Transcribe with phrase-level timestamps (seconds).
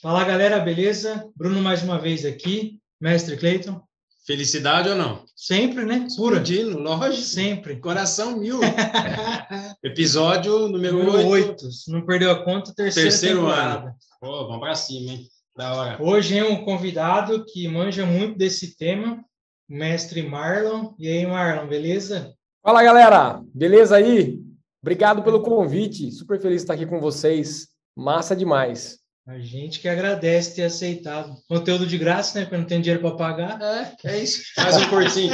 [0.00, 1.26] Fala galera, beleza?
[1.36, 3.80] Bruno mais uma vez aqui, mestre Cleiton.
[4.26, 5.24] Felicidade ou não?
[5.34, 6.06] Sempre, né?
[6.16, 6.36] Pura.
[6.36, 7.22] Explodindo, lógico.
[7.22, 7.76] Sempre.
[7.80, 8.60] Coração mil.
[9.82, 11.48] Episódio número Número 8.
[11.50, 11.72] 8.
[11.72, 13.78] Se não perdeu a conta, terceira Terceiro temporada.
[13.86, 13.94] ano.
[14.20, 15.26] Pô, vamos pra cima, hein?
[15.56, 16.02] Da hora.
[16.02, 19.24] Hoje é um convidado que manja muito desse tema,
[19.72, 20.92] mestre Marlon.
[20.98, 22.34] E aí, Marlon, beleza?
[22.62, 24.38] Fala galera, beleza aí?
[24.82, 27.68] Obrigado pelo convite, super feliz de estar aqui com vocês.
[27.96, 28.98] Massa demais.
[29.26, 31.36] A gente que agradece ter aceitado.
[31.48, 32.44] Conteúdo de graça, né?
[32.44, 33.62] Porque não tem dinheiro para pagar.
[33.62, 34.42] É, é isso.
[34.54, 35.32] Faz um cursinho.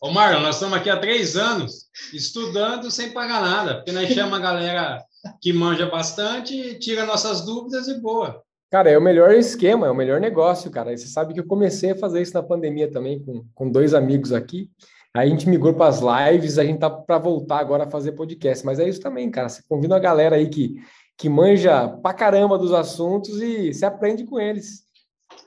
[0.00, 4.38] Ô, Marlon, nós estamos aqui há três anos estudando sem pagar nada, porque nós chamamos
[4.38, 5.04] a galera
[5.42, 8.42] que manja bastante, tira nossas dúvidas e boa.
[8.70, 10.92] Cara, é o melhor esquema, é o melhor negócio, cara.
[10.92, 13.94] E você sabe que eu comecei a fazer isso na pandemia também, com, com dois
[13.94, 14.70] amigos aqui.
[15.14, 18.64] A gente migrou para as lives, a gente tá para voltar agora a fazer podcast.
[18.66, 19.48] Mas é isso também, cara.
[19.48, 20.76] Você convida uma galera aí que,
[21.16, 24.86] que manja pra caramba dos assuntos e se aprende com eles.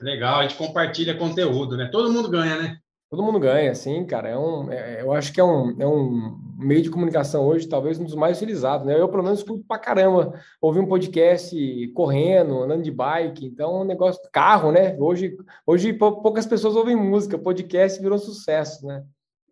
[0.00, 1.88] Legal, a gente compartilha conteúdo, né?
[1.92, 2.76] Todo mundo ganha, né?
[3.12, 4.30] Todo mundo ganha, sim, cara.
[4.30, 7.98] É um, é- eu acho que é um, é um meio de comunicação hoje, talvez
[7.98, 8.98] um dos mais utilizados, né?
[8.98, 10.32] Eu, pelo menos, escuto pra caramba.
[10.62, 11.54] Ouvir um podcast
[11.88, 13.44] correndo, andando de bike.
[13.44, 14.18] Então, é um negócio.
[14.32, 14.96] Carro, né?
[14.98, 17.36] Hoje, hoje pou- poucas pessoas ouvem música.
[17.38, 19.02] Podcast virou sucesso, né?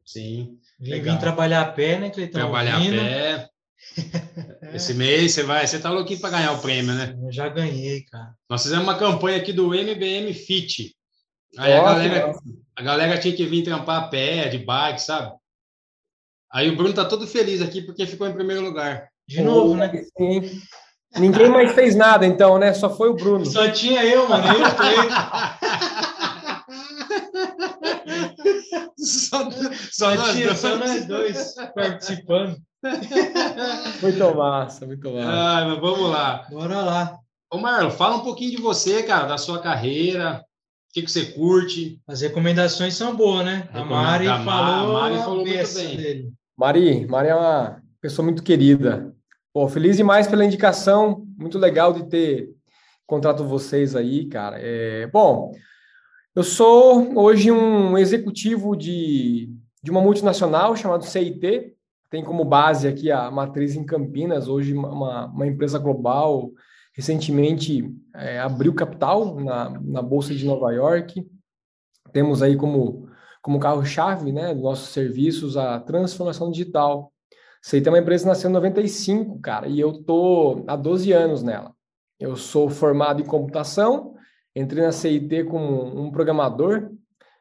[0.06, 0.56] Sim.
[0.78, 1.14] Vim, Legal.
[1.16, 2.40] vim trabalhar a pé, né, Cleitão?
[2.40, 3.48] Trabalhar a pé.
[4.72, 7.14] Esse mês você vai, você tá louquinho para ganhar o prêmio, né?
[7.22, 8.32] Eu já ganhei, cara.
[8.48, 10.94] Nós fizemos uma campanha aqui do MBM Fit.
[11.58, 12.32] Aí a galera,
[12.76, 15.32] a galera tinha que vir trampar a pé, de bike, sabe?
[16.52, 19.08] Aí o Bruno tá todo feliz aqui porque ficou em primeiro lugar.
[19.28, 19.90] De novo, né?
[20.16, 20.60] Sim.
[21.16, 22.72] Ninguém mais fez nada, então, né?
[22.72, 23.44] Só foi o Bruno.
[23.46, 24.46] Só tinha eu, mano.
[24.46, 25.14] Eu e o Cleiton.
[28.98, 30.58] só, só Só, nós tinha, dois.
[30.58, 32.56] só nós dois participando.
[34.02, 35.28] Muito massa, muito massa.
[35.30, 36.46] Ai, mas vamos lá.
[36.50, 37.18] Bora lá.
[37.52, 40.44] Ô, Marlon, fala um pouquinho de você, cara, da sua carreira,
[40.90, 42.00] o que, que você curte.
[42.06, 43.68] As recomendações são boas, né?
[43.72, 45.96] A Mari Mari- falou, a Mari a falou muito bem.
[45.96, 46.32] dele.
[46.58, 49.14] Mari, Mari é uma pessoa muito querida.
[49.52, 51.24] Pô, feliz demais pela indicação.
[51.38, 52.50] Muito legal de ter
[53.04, 54.56] encontrado vocês aí, cara.
[54.60, 55.52] É, bom,
[56.34, 59.48] eu sou hoje um executivo de,
[59.82, 61.72] de uma multinacional chamada CIT.
[62.10, 66.50] Tem como base aqui a matriz em Campinas, hoje uma, uma empresa global.
[67.00, 71.26] Recentemente é, abriu capital na, na Bolsa de Nova York.
[72.12, 73.08] Temos aí como
[73.40, 77.10] como carro-chave né, dos nossos serviços a transformação digital.
[77.62, 81.42] CIT é uma empresa que nasceu em 95, cara, e eu tô há 12 anos
[81.42, 81.74] nela.
[82.18, 84.14] Eu sou formado em computação,
[84.54, 86.90] entrei na CIT como um programador,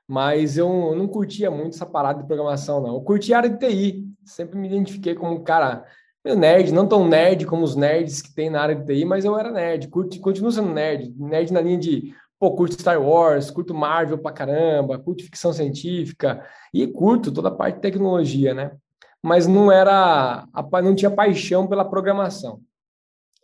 [0.07, 2.93] mas eu não curtia muito essa parada de programação, não.
[2.93, 5.83] Eu curtia a área de TI, sempre me identifiquei como um cara
[6.23, 9.25] meio nerd, não tão nerd como os nerds que tem na área de TI, mas
[9.25, 13.51] eu era nerd, curto, continuo sendo nerd, nerd na linha de pô, curto Star Wars,
[13.51, 18.71] curto Marvel pra caramba, curto ficção científica e curto toda a parte de tecnologia, né?
[19.21, 20.47] Mas não era,
[20.81, 22.61] não tinha paixão pela programação.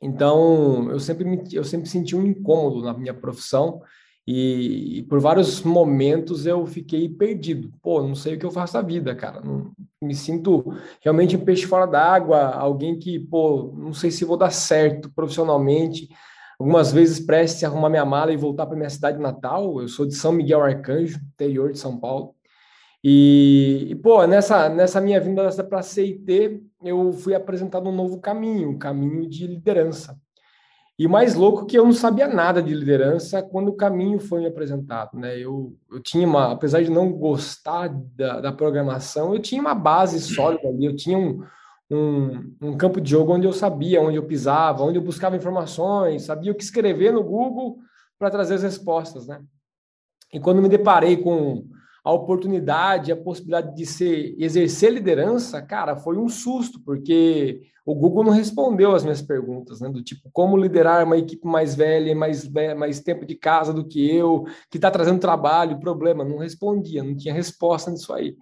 [0.02, 3.82] Então, eu sempre me, eu sempre senti um incômodo na minha profissão
[4.28, 7.72] e, e por vários momentos eu fiquei perdido.
[7.82, 9.42] Pô, não sei o que eu faço da vida, cara.
[9.42, 9.72] Não,
[10.02, 14.52] me sinto realmente um peixe fora d'água, alguém que, pô, não sei se vou dar
[14.52, 16.10] certo profissionalmente
[16.60, 19.82] algumas vezes prestes a arrumar minha mala e voltar para minha cidade natal.
[19.82, 22.34] Eu sou de São Miguel Arcanjo, interior de São Paulo.
[23.04, 28.20] E, e, pô, nessa, nessa minha vinda para a CIT, eu fui apresentado um novo
[28.20, 30.20] caminho, um caminho de liderança.
[30.98, 34.18] E o mais louco é que eu não sabia nada de liderança quando o caminho
[34.18, 35.38] foi me apresentado, né?
[35.38, 40.20] Eu, eu tinha uma, apesar de não gostar da, da programação, eu tinha uma base
[40.22, 41.44] sólida ali, eu tinha um,
[41.92, 46.24] um, um campo de jogo onde eu sabia onde eu pisava, onde eu buscava informações,
[46.24, 47.78] sabia o que escrever no Google
[48.18, 49.42] para trazer as respostas, né?
[50.34, 51.66] E quando me deparei com
[52.06, 58.24] a oportunidade, a possibilidade de ser exercer liderança, cara, foi um susto, porque o Google
[58.24, 59.88] não respondeu as minhas perguntas, né?
[59.88, 64.10] Do tipo, como liderar uma equipe mais velha, mais, mais tempo de casa do que
[64.10, 68.36] eu, que está trazendo trabalho, problema, não respondia, não tinha resposta nisso aí.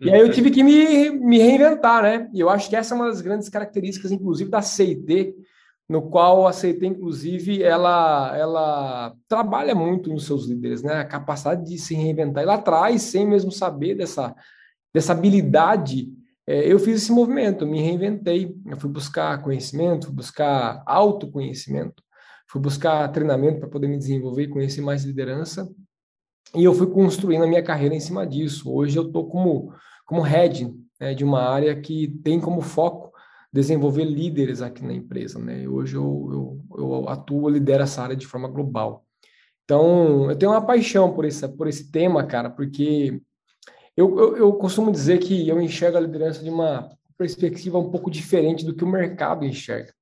[0.00, 2.28] E aí eu tive que me, me reinventar, né?
[2.34, 5.36] E eu acho que essa é uma das grandes características, inclusive, da CIT,
[5.88, 10.94] no qual a CIT, inclusive, ela, ela trabalha muito nos seus líderes, né?
[10.94, 12.42] A capacidade de se reinventar.
[12.42, 14.34] E lá atrás, sem mesmo saber dessa,
[14.92, 16.08] dessa habilidade,
[16.50, 18.56] eu fiz esse movimento, me reinventei.
[18.66, 22.02] Eu fui buscar conhecimento, fui buscar autoconhecimento,
[22.48, 25.68] fui buscar treinamento para poder me desenvolver e conhecer mais liderança.
[26.54, 28.72] E eu fui construindo a minha carreira em cima disso.
[28.72, 29.72] Hoje eu estou como,
[30.04, 33.12] como head né, de uma área que tem como foco
[33.52, 35.38] desenvolver líderes aqui na empresa.
[35.38, 35.68] Né?
[35.68, 39.04] Hoje eu, eu, eu atuo, lidero essa área de forma global.
[39.64, 43.22] Então, eu tenho uma paixão por esse, por esse tema, cara, porque
[44.00, 46.88] eu, eu, eu costumo dizer que eu enxergo a liderança de uma
[47.18, 49.92] perspectiva um pouco diferente do que o mercado enxerga.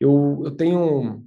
[0.00, 1.22] Eu, eu tenho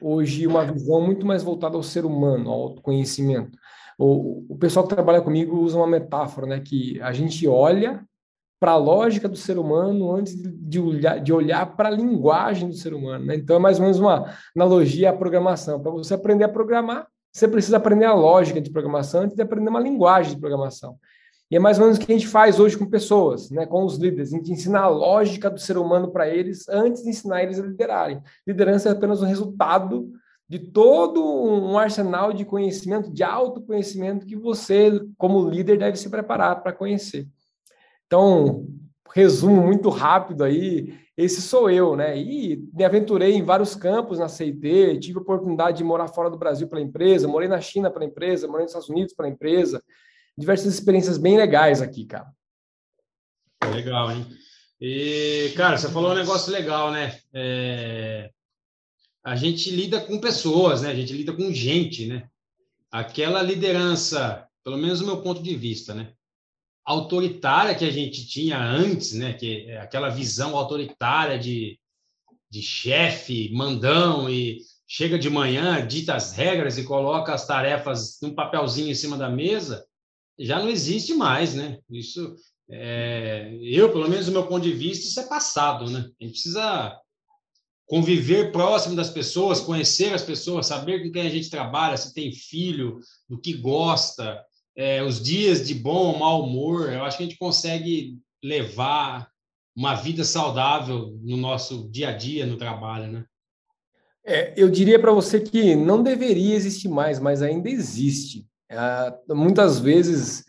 [0.00, 3.56] hoje uma visão muito mais voltada ao ser humano, ao autoconhecimento.
[3.96, 8.04] O, o pessoal que trabalha comigo usa uma metáfora, né, que a gente olha
[8.58, 12.74] para a lógica do ser humano antes de olhar, de olhar para a linguagem do
[12.74, 13.24] ser humano.
[13.24, 13.36] Né?
[13.36, 15.80] Então, é mais ou menos uma analogia à programação.
[15.80, 19.68] Para você aprender a programar, você precisa aprender a lógica de programação antes de aprender
[19.68, 20.98] uma linguagem de programação.
[21.50, 23.84] E é mais ou menos o que a gente faz hoje com pessoas, né, com
[23.84, 24.32] os líderes.
[24.32, 27.62] A gente ensina a lógica do ser humano para eles antes de ensinar eles a
[27.62, 28.20] liderarem.
[28.46, 30.10] Liderança é apenas um resultado
[30.48, 36.62] de todo um arsenal de conhecimento, de autoconhecimento que você, como líder, deve se preparar
[36.62, 37.28] para conhecer.
[38.06, 38.66] Então,
[39.12, 42.16] resumo muito rápido aí, esse sou eu, né?
[42.18, 46.38] E me aventurei em vários campos na CIT, tive a oportunidade de morar fora do
[46.38, 49.82] Brasil pela empresa, morei na China pela empresa, morei nos Estados Unidos pela empresa,
[50.36, 52.32] diversas experiências bem legais aqui, cara.
[53.72, 54.26] Legal, hein?
[54.80, 57.18] E, cara, você falou um negócio legal, né?
[57.32, 58.30] É...
[59.24, 60.90] A gente lida com pessoas, né?
[60.90, 62.28] A gente lida com gente, né?
[62.90, 66.12] Aquela liderança, pelo menos do meu ponto de vista, né?
[66.86, 69.32] autoritária que a gente tinha antes, né?
[69.32, 71.78] Que é aquela visão autoritária de,
[72.48, 78.32] de chefe, mandão e chega de manhã, dita as regras e coloca as tarefas num
[78.32, 79.84] papelzinho em cima da mesa,
[80.38, 81.78] já não existe mais, né?
[81.90, 82.36] Isso
[82.70, 86.10] é, eu, pelo menos do meu ponto de vista, isso é passado, né?
[86.20, 86.98] A gente precisa
[87.86, 92.32] conviver próximo das pessoas, conhecer as pessoas, saber com quem a gente trabalha, se tem
[92.32, 92.98] filho,
[93.28, 94.44] do que gosta,
[94.76, 99.30] é, os dias de bom ou mau humor, eu acho que a gente consegue levar
[99.74, 103.24] uma vida saudável no nosso dia a dia, no trabalho, né?
[104.24, 108.44] É, eu diria para você que não deveria existir mais, mas ainda existe.
[108.68, 110.44] É, muitas vezes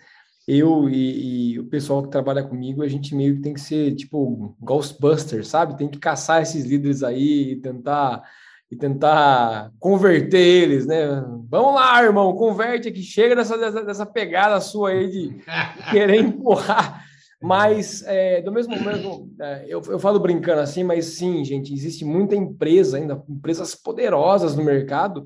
[0.47, 3.93] eu e, e, o pessoal que trabalha comigo, a gente meio que tem que ser
[3.95, 5.77] tipo Ghostbusters, sabe?
[5.77, 8.23] Tem que caçar esses líderes aí e tentar
[8.69, 11.07] e tentar converter eles, né?
[11.49, 15.37] Vamos lá, irmão, converte aqui, chega dessa, dessa, dessa pegada sua aí de
[15.89, 17.05] querer empurrar.
[17.41, 22.03] Mas, é, do mesmo mesmo, é, eu, eu falo brincando assim, mas sim, gente, existe
[22.03, 25.25] muita empresa ainda, empresas poderosas no mercado,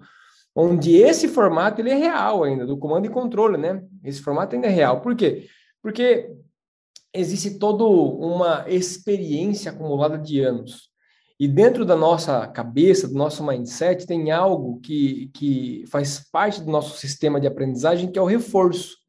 [0.55, 3.83] onde esse formato ele é real ainda, do comando e controle, né?
[4.03, 5.01] Esse formato ainda é real.
[5.01, 5.47] Por quê?
[5.81, 6.31] Porque
[7.13, 10.91] existe toda uma experiência acumulada de anos.
[11.39, 16.69] E dentro da nossa cabeça, do nosso mindset, tem algo que, que faz parte do
[16.69, 19.00] nosso sistema de aprendizagem, que é o reforço.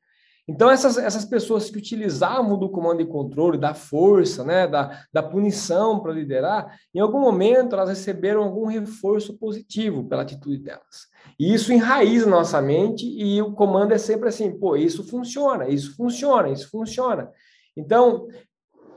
[0.52, 5.22] Então, essas, essas pessoas que utilizavam do comando e controle, da força, né, da, da
[5.22, 11.08] punição para liderar, em algum momento elas receberam algum reforço positivo pela atitude delas.
[11.40, 15.96] E isso enraiza nossa mente e o comando é sempre assim, pô, isso funciona, isso
[15.96, 17.30] funciona, isso funciona.
[17.74, 18.28] Então,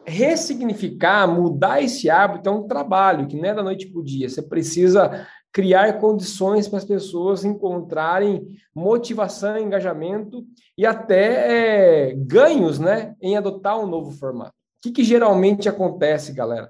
[0.05, 4.27] ressignificar, mudar esse hábito é um trabalho que não é da noite para o dia.
[4.27, 5.25] Você precisa
[5.55, 10.45] criar condições para as pessoas encontrarem motivação, engajamento
[10.77, 14.51] e até é, ganhos né, em adotar um novo formato.
[14.51, 16.69] O que, que geralmente acontece, galera?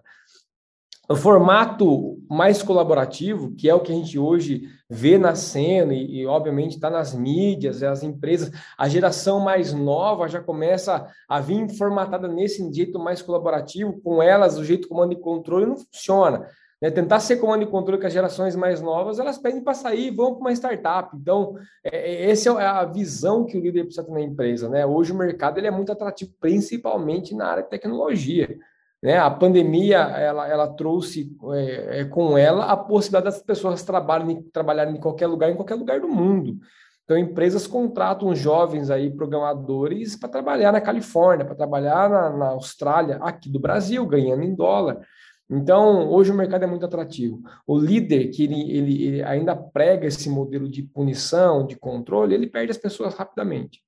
[1.10, 6.28] O formato mais colaborativo, que é o que a gente hoje vê nascendo e, e
[6.28, 12.28] obviamente está nas mídias, as empresas, a geração mais nova já começa a vir formatada
[12.28, 16.48] nesse jeito mais colaborativo, com elas o jeito comando e controle não funciona.
[16.86, 16.92] Né?
[16.92, 20.12] Tentar ser comando e controle com as gerações mais novas, elas pedem para sair e
[20.12, 21.18] vão para uma startup.
[21.18, 24.70] Então, é, é essa é a visão que o líder precisa ter na empresa.
[24.70, 24.86] Né?
[24.86, 28.56] Hoje o mercado ele é muito atrativo, principalmente na área de tecnologia.
[29.02, 29.18] Né?
[29.18, 34.96] A pandemia ela, ela trouxe é, é, com ela a possibilidade das pessoas trabalharem, trabalharem
[34.96, 36.60] em qualquer lugar, em qualquer lugar do mundo.
[37.04, 43.18] Então, empresas contratam jovens aí, programadores, para trabalhar na Califórnia, para trabalhar na, na, Austrália,
[43.22, 45.02] aqui do Brasil, ganhando em dólar.
[45.50, 47.42] Então, hoje o mercado é muito atrativo.
[47.68, 52.48] O líder que ele, ele, ele ainda prega esse modelo de punição, de controle, ele
[52.48, 53.84] perde as pessoas rapidamente.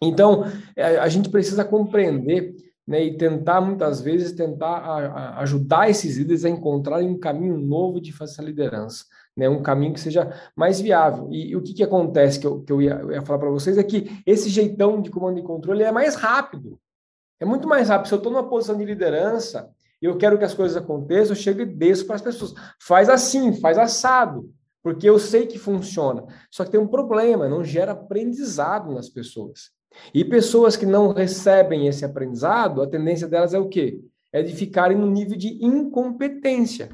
[0.00, 0.44] Então,
[0.76, 2.54] é, a gente precisa compreender
[2.86, 7.58] né, e tentar muitas vezes tentar a, a ajudar esses líderes a encontrarem um caminho
[7.58, 9.04] novo de fazer essa liderança,
[9.36, 11.28] né, um caminho que seja mais viável.
[11.30, 13.50] E, e o que, que acontece que eu, que eu ia, eu ia falar para
[13.50, 16.80] vocês é que esse jeitão de comando e controle é mais rápido.
[17.40, 18.08] É muito mais rápido.
[18.08, 19.70] Se eu estou numa posição de liderança
[20.06, 22.54] eu quero que as coisas aconteçam, eu chego e desço para as pessoas.
[22.80, 24.50] Faz assim, faz assado.
[24.82, 26.24] porque eu sei que funciona.
[26.50, 29.70] Só que tem um problema, não gera aprendizado nas pessoas.
[30.14, 34.00] E pessoas que não recebem esse aprendizado, a tendência delas é o quê?
[34.32, 36.90] É de ficarem no nível de incompetência.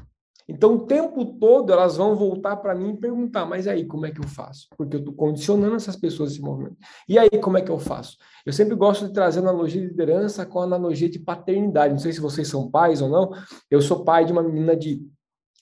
[0.47, 4.11] Então, o tempo todo elas vão voltar para mim e perguntar: mas aí, como é
[4.11, 4.67] que eu faço?
[4.77, 6.77] Porque eu estou condicionando essas pessoas esse movimento.
[7.09, 8.17] E aí, como é que eu faço?
[8.45, 11.93] Eu sempre gosto de trazer analogia de liderança com analogia de paternidade.
[11.93, 13.31] Não sei se vocês são pais ou não.
[13.71, 15.01] Eu sou pai de uma menina de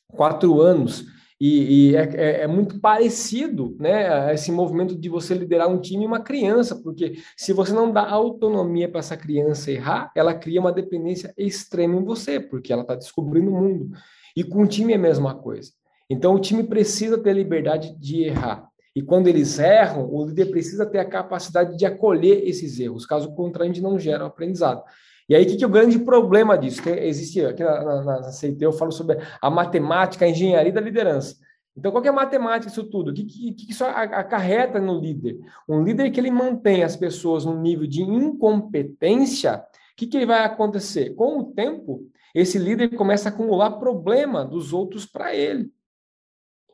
[0.09, 1.05] quatro anos.
[1.39, 6.03] E, e é, é, é, muito parecido, né, esse movimento de você liderar um time
[6.03, 10.61] e uma criança, porque se você não dá autonomia para essa criança errar, ela cria
[10.61, 13.89] uma dependência extrema em você, porque ela está descobrindo o mundo.
[14.35, 15.71] E com o time é a mesma coisa.
[16.09, 18.67] Então, o time precisa ter liberdade de errar.
[18.95, 23.05] E quando eles erram, o líder precisa ter a capacidade de acolher esses erros.
[23.05, 24.83] Caso contrário, a gente não gera um aprendizado.
[25.27, 26.83] E aí, o que, que é o grande problema disso?
[26.83, 30.81] Que existe aqui na, na, na CIT, eu falo sobre a matemática, a engenharia da
[30.81, 31.35] liderança.
[31.75, 33.09] Então, qual é a matemática disso tudo?
[33.09, 35.39] O que, que, que isso acarreta no líder?
[35.67, 40.43] Um líder que ele mantém as pessoas no nível de incompetência, o que, que vai
[40.43, 41.15] acontecer?
[41.15, 45.71] Com o tempo, esse líder começa a acumular problema dos outros para ele.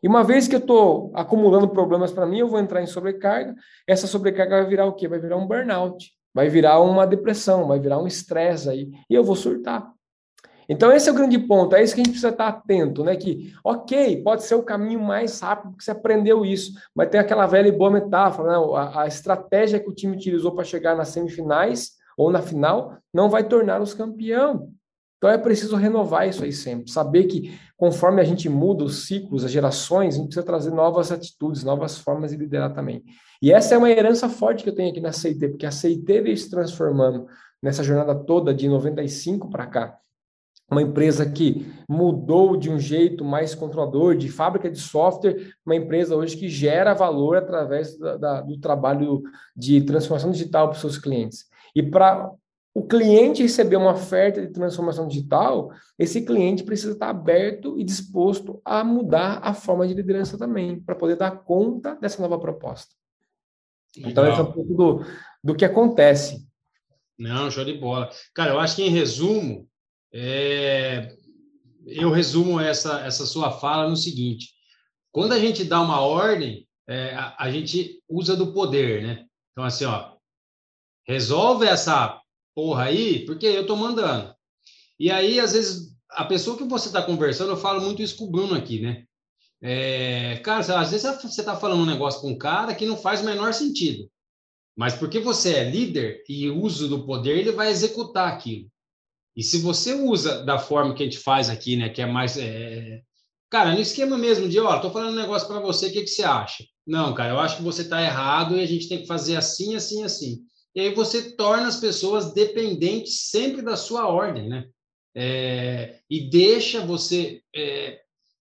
[0.02, 3.54] E uma vez que eu estou acumulando problemas para mim, eu vou entrar em sobrecarga.
[3.86, 5.08] Essa sobrecarga vai virar o quê?
[5.08, 9.24] Vai virar um burnout, vai virar uma depressão, vai virar um estresse aí, e eu
[9.24, 9.92] vou surtar.
[10.72, 13.16] Então, esse é o grande ponto, é isso que a gente precisa estar atento, né?
[13.16, 17.48] Que, ok, pode ser o caminho mais rápido que você aprendeu isso, mas tem aquela
[17.48, 18.66] velha e boa metáfora, né?
[18.76, 23.30] A, a estratégia que o time utilizou para chegar nas semifinais ou na final não
[23.30, 24.72] vai tornar os campeão.
[25.20, 29.44] Então é preciso renovar isso aí sempre, saber que conforme a gente muda os ciclos,
[29.44, 33.04] as gerações, a gente precisa trazer novas atitudes, novas formas de liderar também.
[33.42, 36.22] E essa é uma herança forte que eu tenho aqui na CIT, porque a CIT
[36.22, 37.28] veio se transformando
[37.62, 40.00] nessa jornada toda de 95 para cá.
[40.72, 46.16] Uma empresa que mudou de um jeito mais controlador, de fábrica de software, uma empresa
[46.16, 49.22] hoje que gera valor através da, da, do trabalho
[49.54, 51.46] de transformação digital para os seus clientes.
[51.76, 52.32] E para
[52.74, 58.62] o cliente receber uma oferta de transformação digital, esse cliente precisa estar aberto e disposto
[58.64, 62.94] a mudar a forma de liderança também, para poder dar conta dessa nova proposta.
[63.96, 64.12] Legal.
[64.12, 65.06] Então, esse é um pouco do,
[65.44, 66.48] do que acontece.
[67.18, 68.10] Não, show de bola.
[68.34, 69.68] Cara, eu acho que em resumo,
[70.14, 71.16] é...
[71.86, 74.54] eu resumo essa, essa sua fala no seguinte:
[75.12, 79.26] quando a gente dá uma ordem, é, a, a gente usa do poder, né?
[79.52, 80.14] Então, assim, ó,
[81.06, 82.22] resolve essa
[82.60, 84.36] porra aí, porque eu tô mandando.
[85.00, 88.26] E aí, às vezes, a pessoa que você está conversando, eu falo muito isso com
[88.26, 89.06] o Bruno aqui, né?
[89.62, 93.22] É, cara, às vezes você está falando um negócio com um cara que não faz
[93.22, 94.10] o menor sentido.
[94.76, 98.70] Mas porque você é líder e uso do poder, ele vai executar aquilo.
[99.38, 102.38] E se você usa da forma que a gente faz aqui, né, que é mais.
[102.38, 103.02] É...
[103.50, 106.08] Cara, no esquema mesmo de, ó, tô falando um negócio para você, o que, que
[106.08, 106.66] você acha?
[106.86, 109.76] Não, cara, eu acho que você está errado e a gente tem que fazer assim,
[109.76, 110.49] assim, assim.
[110.80, 114.66] E aí você torna as pessoas dependentes sempre da sua ordem, né?
[115.14, 118.00] É, e deixa você é,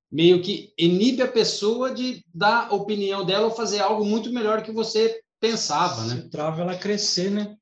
[0.09, 4.71] meio que inibe a pessoa de dar opinião dela ou fazer algo muito melhor que
[4.71, 6.29] você pensava, né?
[6.31, 7.57] Trava ela crescer, né?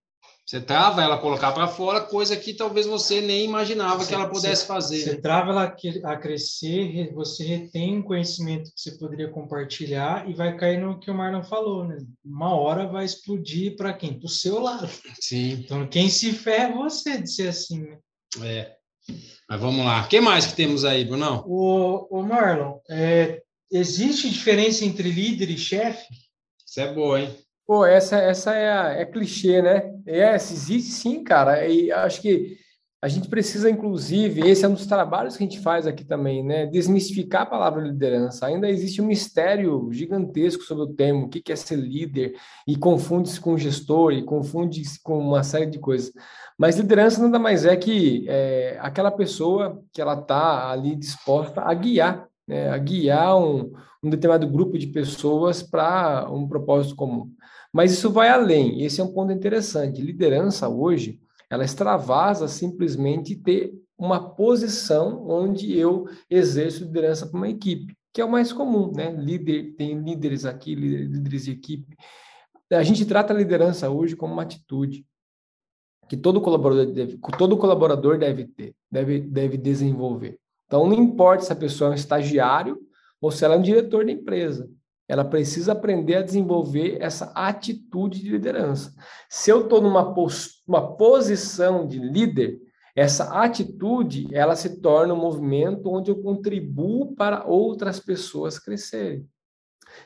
[0.46, 4.28] Você trava ela colocar para fora, coisa que talvez você nem imaginava você, que ela
[4.28, 4.98] pudesse você, fazer.
[5.02, 10.80] Você trava ela a crescer, você retém conhecimento que você poderia compartilhar e vai cair
[10.80, 11.98] no que o Marlon falou, né?
[12.24, 14.20] Uma hora vai explodir para quem?
[14.20, 14.88] Para o seu lado.
[15.20, 15.64] Sim.
[15.64, 17.98] Então, quem se ferra é você de ser assim, né?
[18.44, 18.76] É.
[19.48, 20.04] Mas vamos lá.
[20.04, 21.44] O que mais que temos aí, Brunão?
[21.44, 26.06] O, o Marlon, é, existe diferença entre líder e chefe?
[26.64, 27.36] Isso é boa, hein?
[27.66, 29.92] Pô, essa, essa é, a, é clichê, né?
[30.06, 31.66] É, existe sim, cara.
[31.66, 32.56] E acho que
[33.02, 36.44] a gente precisa, inclusive, esse é um dos trabalhos que a gente faz aqui também,
[36.44, 36.66] né?
[36.66, 38.46] Desmistificar a palavra liderança.
[38.46, 43.40] Ainda existe um mistério gigantesco sobre o termo, o que é ser líder, e confunde-se
[43.40, 46.12] com gestor, e confunde-se com uma série de coisas.
[46.56, 51.74] Mas liderança nada mais é que é, aquela pessoa que ela está ali disposta a
[51.74, 52.70] guiar, né?
[52.70, 53.72] a guiar um,
[54.02, 57.30] um determinado grupo de pessoas para um propósito comum.
[57.72, 60.00] Mas isso vai além, esse é um ponto interessante.
[60.00, 67.96] Liderança hoje, ela extravasa simplesmente ter uma posição onde eu exerço liderança para uma equipe,
[68.12, 69.10] que é o mais comum, né?
[69.12, 71.96] Líder, tem líderes aqui, líderes de equipe.
[72.72, 75.06] A gente trata a liderança hoje como uma atitude
[76.08, 80.38] que todo colaborador deve, todo colaborador deve ter, deve, deve desenvolver.
[80.66, 82.78] Então, não importa se a pessoa é um estagiário
[83.20, 84.68] ou se ela é um diretor da empresa
[85.08, 88.92] ela precisa aprender a desenvolver essa atitude de liderança.
[89.28, 90.14] Se eu estou numa
[90.66, 92.58] uma posição de líder,
[92.94, 99.28] essa atitude ela se torna um movimento onde eu contribuo para outras pessoas crescerem.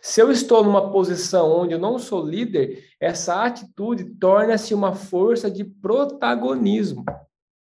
[0.03, 5.51] Se eu estou numa posição onde eu não sou líder, essa atitude torna-se uma força
[5.51, 7.05] de protagonismo,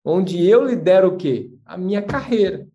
[0.04, 1.52] onde eu lidero o quê?
[1.66, 2.66] A minha carreira.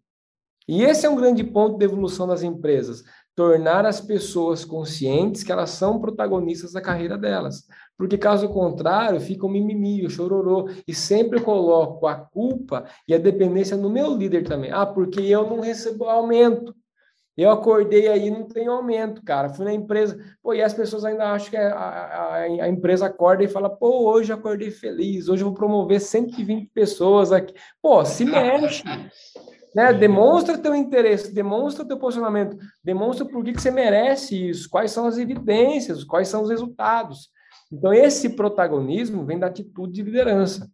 [0.71, 3.03] E esse é um grande ponto de evolução das empresas,
[3.35, 7.67] tornar as pessoas conscientes que elas são protagonistas da carreira delas.
[7.99, 13.19] Porque caso contrário, fica o mimimi, o chororô, e sempre coloco a culpa e a
[13.19, 14.71] dependência no meu líder também.
[14.71, 16.73] Ah, porque eu não recebo aumento.
[17.37, 19.49] Eu acordei aí não tem aumento, cara.
[19.49, 23.43] Fui na empresa, pô, e as pessoas ainda acham que a, a, a, empresa acorda
[23.43, 27.55] e fala, pô, hoje acordei feliz, hoje eu vou promover 120 pessoas aqui.
[27.83, 28.85] Pô, se mexe.
[29.75, 29.93] Né?
[29.93, 35.07] Demonstra teu interesse, demonstra teu posicionamento, demonstra por que, que você merece isso, quais são
[35.07, 37.31] as evidências, quais são os resultados.
[37.73, 40.71] Então, esse protagonismo vem da atitude de liderança.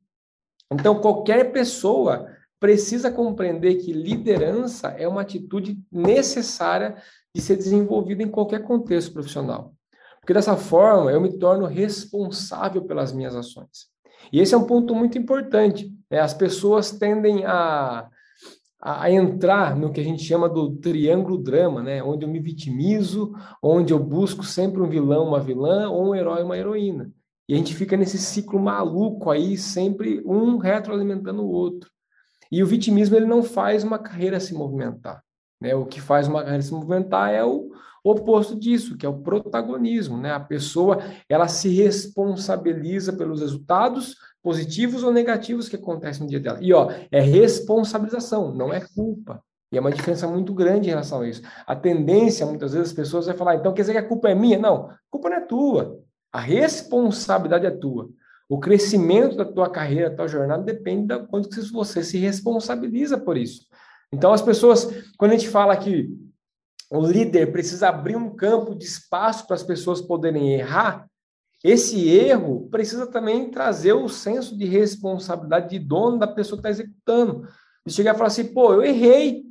[0.72, 2.26] Então, qualquer pessoa
[2.58, 6.96] precisa compreender que liderança é uma atitude necessária
[7.34, 9.74] de ser desenvolvida em qualquer contexto profissional.
[10.20, 13.88] Porque dessa forma eu me torno responsável pelas minhas ações.
[14.32, 15.92] E esse é um ponto muito importante.
[16.10, 16.18] Né?
[16.18, 18.08] As pessoas tendem a,
[18.86, 22.00] a, entrar no que a gente chama do triângulo drama, né?
[22.02, 26.44] onde eu me vitimizo, onde eu busco sempre um vilão, uma vilã, ou um herói,
[26.44, 27.10] uma heroína.
[27.48, 31.90] E a gente fica nesse ciclo maluco aí, sempre um retroalimentando o outro.
[32.50, 35.20] E o vitimismo ele não faz uma carreira se movimentar.
[35.60, 35.74] Né?
[35.74, 37.70] O que faz uma carreira se movimentar é o
[38.04, 40.16] oposto disso, que é o protagonismo.
[40.16, 40.32] Né?
[40.32, 44.14] A pessoa ela se responsabiliza pelos resultados
[44.46, 46.60] positivos ou negativos que acontecem no dia dela.
[46.62, 49.42] E ó, é responsabilização, não é culpa.
[49.72, 51.42] E é uma diferença muito grande em relação a isso.
[51.66, 54.36] A tendência, muitas vezes, as pessoas vão falar, então quer dizer que a culpa é
[54.36, 54.56] minha?
[54.56, 55.98] Não, a culpa não é tua.
[56.32, 58.08] A responsabilidade é tua.
[58.48, 63.36] O crescimento da tua carreira, da tua jornada, depende da quanto você se responsabiliza por
[63.36, 63.66] isso.
[64.12, 64.88] Então, as pessoas,
[65.18, 66.08] quando a gente fala que
[66.88, 71.08] o líder precisa abrir um campo de espaço para as pessoas poderem errar,
[71.64, 76.70] esse erro precisa também trazer o senso de responsabilidade de dono da pessoa que está
[76.70, 77.48] executando.
[77.84, 79.44] De chegar e falar assim, pô, eu errei.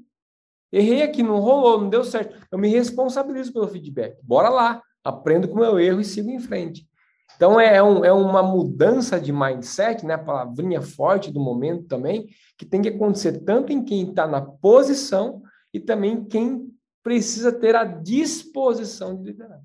[0.72, 2.36] Errei aqui, não rolou, não deu certo.
[2.52, 4.18] Eu me responsabilizo pelo feedback.
[4.22, 6.88] Bora lá, aprendo com o meu erro e sigo em frente.
[7.36, 10.13] Então, é, um, é uma mudança de mindset, né?
[10.13, 14.41] a palavrinha forte do momento também, que tem que acontecer tanto em quem está na
[14.41, 15.41] posição
[15.74, 19.62] e também quem precisa ter a disposição de liderar.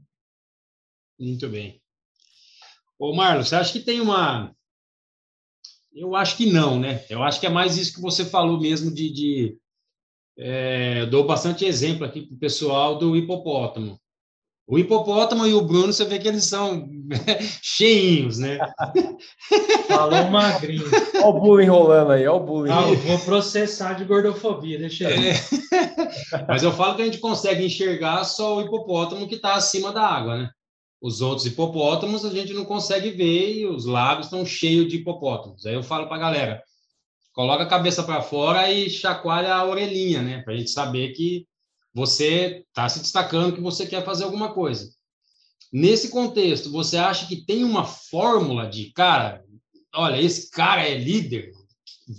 [1.18, 1.79] Muito bem.
[3.00, 4.54] Ô, Marlon, você acha que tem uma.
[5.90, 7.02] Eu acho que não, né?
[7.08, 9.10] Eu acho que é mais isso que você falou mesmo de.
[9.10, 9.56] de...
[10.38, 13.98] É, dou bastante exemplo aqui para o pessoal do hipopótamo.
[14.68, 16.88] O hipopótamo e o Bruno, você vê que eles são
[17.62, 18.58] cheinhos, né?
[19.88, 20.84] Falou magrinho.
[21.14, 22.70] Olha o bullying rolando aí, olha o bullying.
[22.70, 25.18] Ah, vou processar de gordofobia, deixa eu.
[25.18, 25.34] É.
[26.46, 30.06] Mas eu falo que a gente consegue enxergar só o hipopótamo que está acima da
[30.06, 30.50] água, né?
[31.00, 35.64] Os outros hipopótamos a gente não consegue ver e os lagos estão cheios de hipopótamos.
[35.64, 36.62] Aí eu falo para a galera,
[37.32, 40.42] coloca a cabeça para fora e chacoalha a orelhinha, né?
[40.42, 41.46] Para a gente saber que
[41.94, 44.90] você está se destacando que você quer fazer alguma coisa.
[45.72, 49.44] Nesse contexto, você acha que tem uma fórmula de, cara,
[49.94, 51.52] olha, esse cara é líder?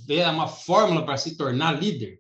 [0.10, 2.20] É uma fórmula para se tornar líder?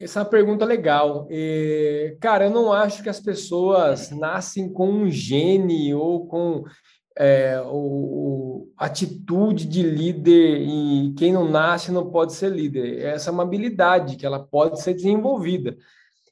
[0.00, 1.26] Essa é uma pergunta legal.
[1.28, 6.64] E, cara, eu não acho que as pessoas nascem com um gene ou com
[7.18, 13.00] é, o, atitude de líder e quem não nasce não pode ser líder.
[13.00, 15.76] Essa é uma habilidade que ela pode ser desenvolvida.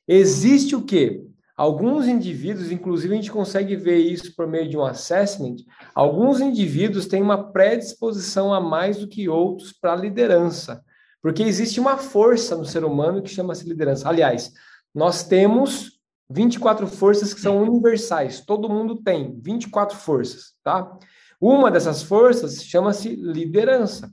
[0.06, 1.24] Existe o quê?
[1.56, 5.56] Alguns indivíduos, inclusive a gente consegue ver isso por meio de um assessment,
[5.94, 10.84] alguns indivíduos têm uma predisposição a mais do que outros para liderança,
[11.26, 14.08] porque existe uma força no ser humano que chama-se liderança.
[14.08, 14.52] Aliás,
[14.94, 15.98] nós temos
[16.30, 20.96] 24 forças que são universais, todo mundo tem 24 forças, tá?
[21.40, 24.08] Uma dessas forças chama-se liderança.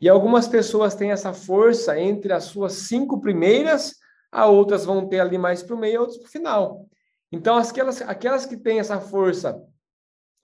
[0.00, 3.96] E algumas pessoas têm essa força entre as suas cinco primeiras
[4.30, 6.86] a outras vão ter ali mais para o meio, outras para o final.
[7.32, 9.60] Então, aquelas, aquelas que têm essa força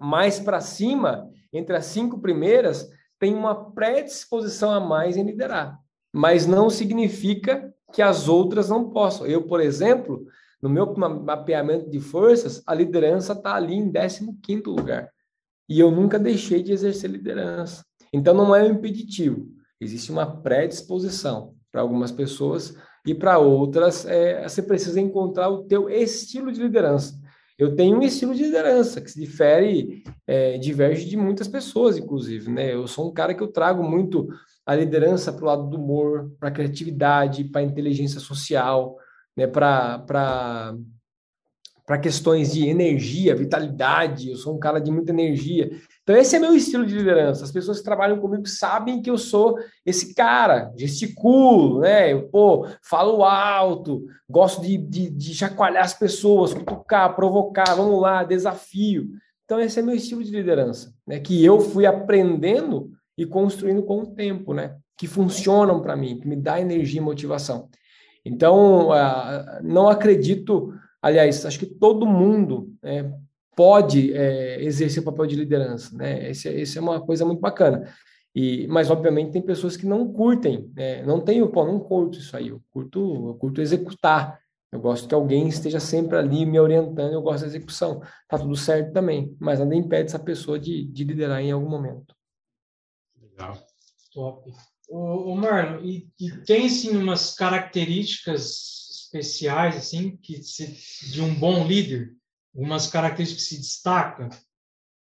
[0.00, 5.80] mais para cima, entre as cinco primeiras, têm uma predisposição a mais em liderar.
[6.12, 9.27] Mas não significa que as outras não possam.
[9.27, 10.27] Eu, por exemplo,
[10.61, 15.11] no meu mapeamento de forças, a liderança está ali em 15 lugar.
[15.68, 17.85] E eu nunca deixei de exercer liderança.
[18.12, 19.48] Então, não é um impeditivo.
[19.81, 25.88] Existe uma predisposição para algumas pessoas e para outras é, você precisa encontrar o teu
[25.90, 27.20] estilo de liderança.
[27.59, 32.51] Eu tenho um estilo de liderança que se difere, é, diverge de muitas pessoas, inclusive,
[32.51, 32.75] né?
[32.75, 34.29] Eu sou um cara que eu trago muito
[34.64, 38.96] a liderança para o lado do humor, para a criatividade, para a inteligência social,
[39.37, 39.46] né?
[39.46, 40.79] Para
[42.01, 45.70] questões de energia, vitalidade, eu sou um cara de muita energia.
[46.03, 47.44] Então, esse é meu estilo de liderança.
[47.44, 52.12] As pessoas que trabalham comigo sabem que eu sou esse cara, gesticulo, né?
[52.12, 58.25] Eu, pô, falo alto, gosto de, de, de chacoalhar as pessoas, cutucar, provocar, vamos lá,
[58.25, 59.11] desafio.
[59.44, 61.18] Então, esse é meu estilo de liderança, né?
[61.20, 64.77] Que eu fui aprendendo e construindo com o tempo, né?
[64.96, 67.68] Que funcionam para mim, que me dá energia e motivação.
[68.25, 70.72] Então, uh, não acredito
[71.03, 73.11] Aliás, acho que todo mundo é,
[73.57, 76.31] pode é, exercer o papel de liderança, né?
[76.31, 77.92] Esse, esse, é uma coisa muito bacana.
[78.33, 81.03] E, mas, obviamente, tem pessoas que não curtem, né?
[81.03, 84.40] não tenho, pô, não curto isso aí, eu curto, eu curto executar.
[84.70, 88.01] Eu gosto que alguém esteja sempre ali me orientando, eu gosto da execução.
[88.27, 92.14] Tá tudo certo também, mas nada impede essa pessoa de, de liderar em algum momento.
[93.32, 93.58] Legal.
[94.12, 94.50] Top.
[94.88, 100.66] Ô, ô Marlon, e, e tem, sim, umas características especiais assim que se,
[101.10, 102.12] de um bom líder?
[102.54, 104.28] Algumas características que se destacam?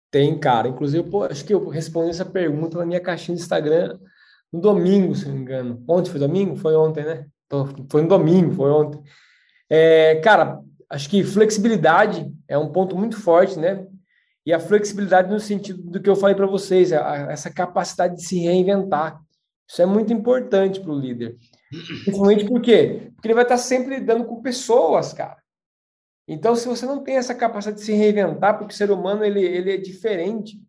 [0.09, 0.67] Tem, cara.
[0.67, 3.99] Inclusive, pô, acho que eu respondi essa pergunta na minha caixinha do Instagram
[4.51, 5.83] no domingo, se não me engano.
[5.87, 6.55] Ontem foi domingo?
[6.55, 7.25] Foi ontem, né?
[7.89, 9.01] Foi no domingo, foi ontem.
[9.69, 13.87] É, cara, acho que flexibilidade é um ponto muito forte, né?
[14.45, 18.23] E a flexibilidade no sentido do que eu falei para vocês, a, essa capacidade de
[18.23, 19.21] se reinventar.
[19.67, 21.37] Isso é muito importante para o líder.
[22.03, 23.11] Principalmente por quê?
[23.15, 25.37] Porque ele vai estar sempre lidando com pessoas, cara.
[26.27, 29.41] Então, se você não tem essa capacidade de se reinventar, porque o ser humano ele,
[29.41, 30.59] ele é diferente.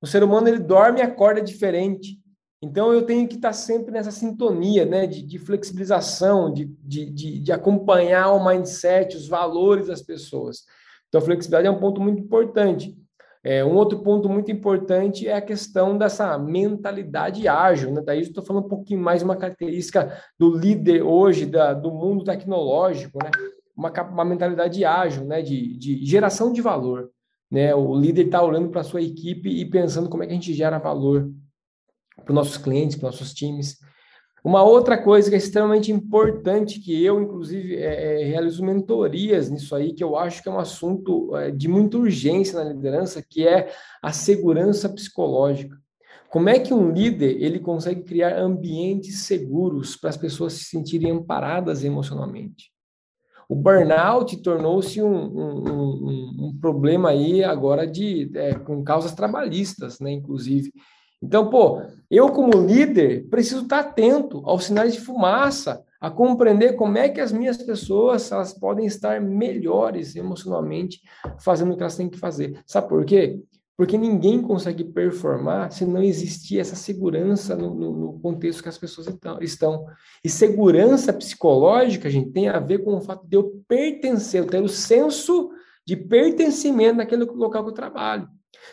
[0.00, 2.20] O ser humano ele dorme e acorda diferente.
[2.60, 7.38] Então, eu tenho que estar sempre nessa sintonia né, de, de flexibilização, de, de, de,
[7.40, 10.64] de acompanhar o mindset, os valores das pessoas.
[11.08, 12.96] Então, a flexibilidade é um ponto muito importante.
[13.44, 17.92] É, um outro ponto muito importante é a questão dessa mentalidade ágil.
[17.92, 18.00] Né?
[18.04, 23.18] Daí estou falando um pouquinho mais uma característica do líder hoje, da, do mundo tecnológico,
[23.22, 23.30] né?
[23.76, 25.42] uma, uma mentalidade ágil, né?
[25.42, 27.10] de, de geração de valor.
[27.50, 27.74] Né?
[27.74, 30.54] O líder está olhando para a sua equipe e pensando como é que a gente
[30.54, 31.28] gera valor
[32.16, 33.78] para os nossos clientes, para os nossos times.
[34.44, 39.74] Uma outra coisa que é extremamente importante, que eu, inclusive, é, é, realizo mentorias nisso
[39.76, 43.46] aí, que eu acho que é um assunto é, de muita urgência na liderança, que
[43.46, 45.80] é a segurança psicológica.
[46.28, 51.12] Como é que um líder ele consegue criar ambientes seguros para as pessoas se sentirem
[51.12, 52.72] amparadas emocionalmente?
[53.48, 60.00] O burnout tornou-se um, um, um, um, problema aí agora de é, com causas trabalhistas,
[60.00, 60.72] né, inclusive.
[61.22, 66.98] Então, pô, eu como líder preciso estar atento aos sinais de fumaça, a compreender como
[66.98, 71.00] é que as minhas pessoas elas podem estar melhores emocionalmente
[71.38, 72.60] fazendo o que elas têm que fazer.
[72.66, 73.40] Sabe por quê?
[73.76, 78.76] Porque ninguém consegue performar se não existir essa segurança no, no, no contexto que as
[78.76, 79.06] pessoas
[79.40, 79.86] estão.
[80.24, 84.60] E segurança psicológica, gente, tem a ver com o fato de eu pertencer, eu ter
[84.60, 85.50] o senso
[85.86, 88.28] de pertencimento naquele local que eu trabalho.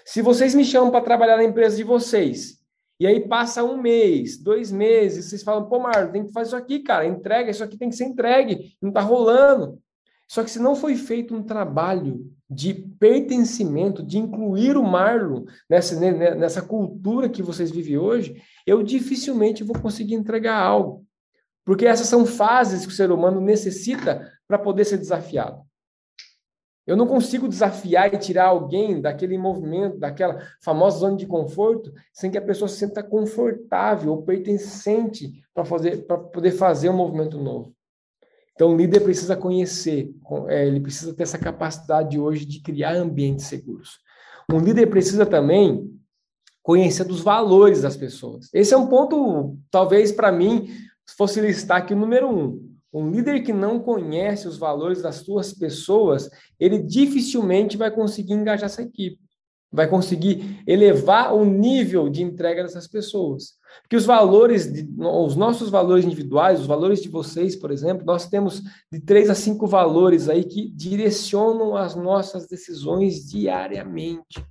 [0.06, 2.60] Se vocês me chamam para trabalhar na empresa de vocês,
[3.00, 6.56] e aí passa um mês, dois meses, vocês falam, pô, Marlon, tem que fazer isso
[6.56, 9.80] aqui, cara, entrega, isso aqui tem que ser entregue, não está rolando.
[10.28, 16.00] Só que se não foi feito um trabalho de pertencimento, de incluir o Marlon nessa,
[16.00, 21.06] né, né, nessa cultura que vocês vivem hoje, eu dificilmente vou conseguir entregar algo.
[21.64, 25.62] Porque essas são fases que o ser humano necessita para poder ser desafiado.
[26.90, 32.32] Eu não consigo desafiar e tirar alguém daquele movimento, daquela famosa zona de conforto, sem
[32.32, 37.38] que a pessoa se sinta confortável ou pertencente para fazer, para poder fazer um movimento
[37.38, 37.76] novo.
[38.56, 40.12] Então, o líder precisa conhecer,
[40.48, 44.00] é, ele precisa ter essa capacidade hoje de criar ambientes seguros.
[44.52, 45.96] Um líder precisa também
[46.64, 48.50] conhecer dos valores das pessoas.
[48.52, 50.68] Esse é um ponto, talvez para mim,
[51.16, 52.69] fosse listar aqui o número um.
[52.92, 58.66] Um líder que não conhece os valores das suas pessoas, ele dificilmente vai conseguir engajar
[58.66, 59.20] essa equipe,
[59.72, 63.60] vai conseguir elevar o nível de entrega dessas pessoas.
[63.82, 68.64] Porque os valores, os nossos valores individuais, os valores de vocês, por exemplo, nós temos
[68.92, 74.44] de três a cinco valores aí que direcionam as nossas decisões diariamente.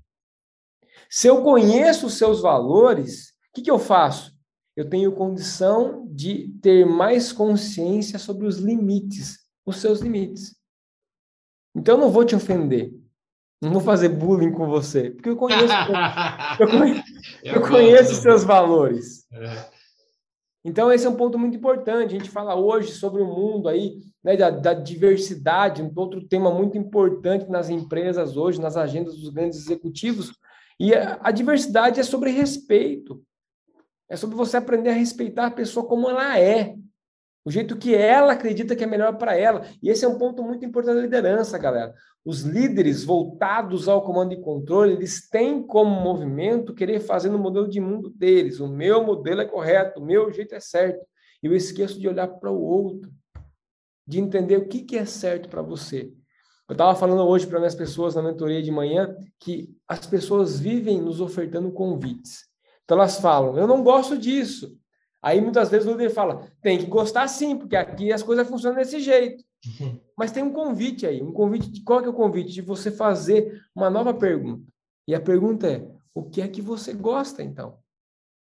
[1.11, 4.38] Se eu conheço os seus valores, o que, que eu faço?
[4.79, 10.55] Eu tenho condição de ter mais consciência sobre os limites, os seus limites.
[11.75, 12.95] Então, eu não vou te ofender.
[13.61, 15.75] Não vou fazer bullying com você, porque eu conheço,
[16.61, 17.03] eu conheço,
[17.43, 19.27] eu conheço os seus valores.
[19.33, 19.69] É.
[20.65, 22.15] Então, esse é um ponto muito importante.
[22.15, 26.55] A gente fala hoje sobre o mundo aí, né, da, da, diversidade, um outro tema
[26.55, 30.31] muito importante nas empresas hoje, nas agendas dos grandes executivos.
[30.79, 33.21] E a, a diversidade é sobre respeito.
[34.09, 36.75] É sobre você aprender a respeitar a pessoa como ela é.
[37.45, 39.67] o jeito que ela acredita que é melhor para ela.
[39.83, 41.95] E esse é um ponto muito importante da liderança, galera.
[42.25, 47.69] Os líderes voltados ao comando e controle, eles têm como movimento querer fazer no modelo
[47.69, 48.61] de mundo deles.
[48.61, 51.07] O meu modelo é correto, o meu jeito é certo.
[51.43, 53.11] E eu esqueço de olhar para o outro,
[54.07, 56.13] de entender o que, que é certo para você.
[56.69, 61.01] Eu estava falando hoje para minhas pessoas na mentoria de manhã que as pessoas vivem
[61.01, 62.47] nos ofertando convites.
[62.89, 64.75] Então elas falam, eu não gosto disso.
[65.21, 68.79] Aí muitas vezes o líder fala, tem que gostar sim, porque aqui as coisas funcionam
[68.79, 69.45] desse jeito.
[70.17, 72.51] Mas tem um convite aí, um convite de qual que é o convite?
[72.51, 74.65] De você fazer uma nova pergunta.
[75.07, 77.79] E a pergunta é: o que é que você gosta então?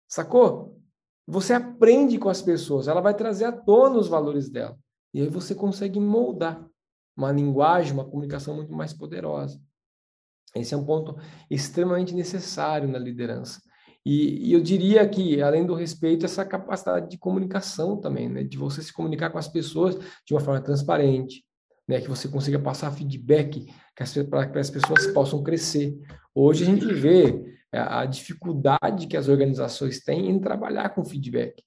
[0.08, 0.80] Sacou?
[1.28, 4.80] Você aprende com as pessoas, ela vai trazer à tona os valores dela.
[5.14, 6.66] E aí você consegue moldar
[7.14, 9.62] uma linguagem, uma comunicação muito mais poderosa.
[10.56, 11.18] Esse é um ponto
[11.52, 13.62] extremamente necessário na liderança.
[14.06, 18.44] E, e, eu diria que, além do respeito, essa capacidade de comunicação também, né?
[18.44, 21.44] de você se comunicar com as pessoas de uma forma transparente,
[21.88, 22.00] né?
[22.00, 23.68] que você consiga passar feedback
[24.30, 25.98] para que as pessoas possam crescer.
[26.34, 31.62] Hoje a gente vê é, a dificuldade que as organizações têm em trabalhar com feedback.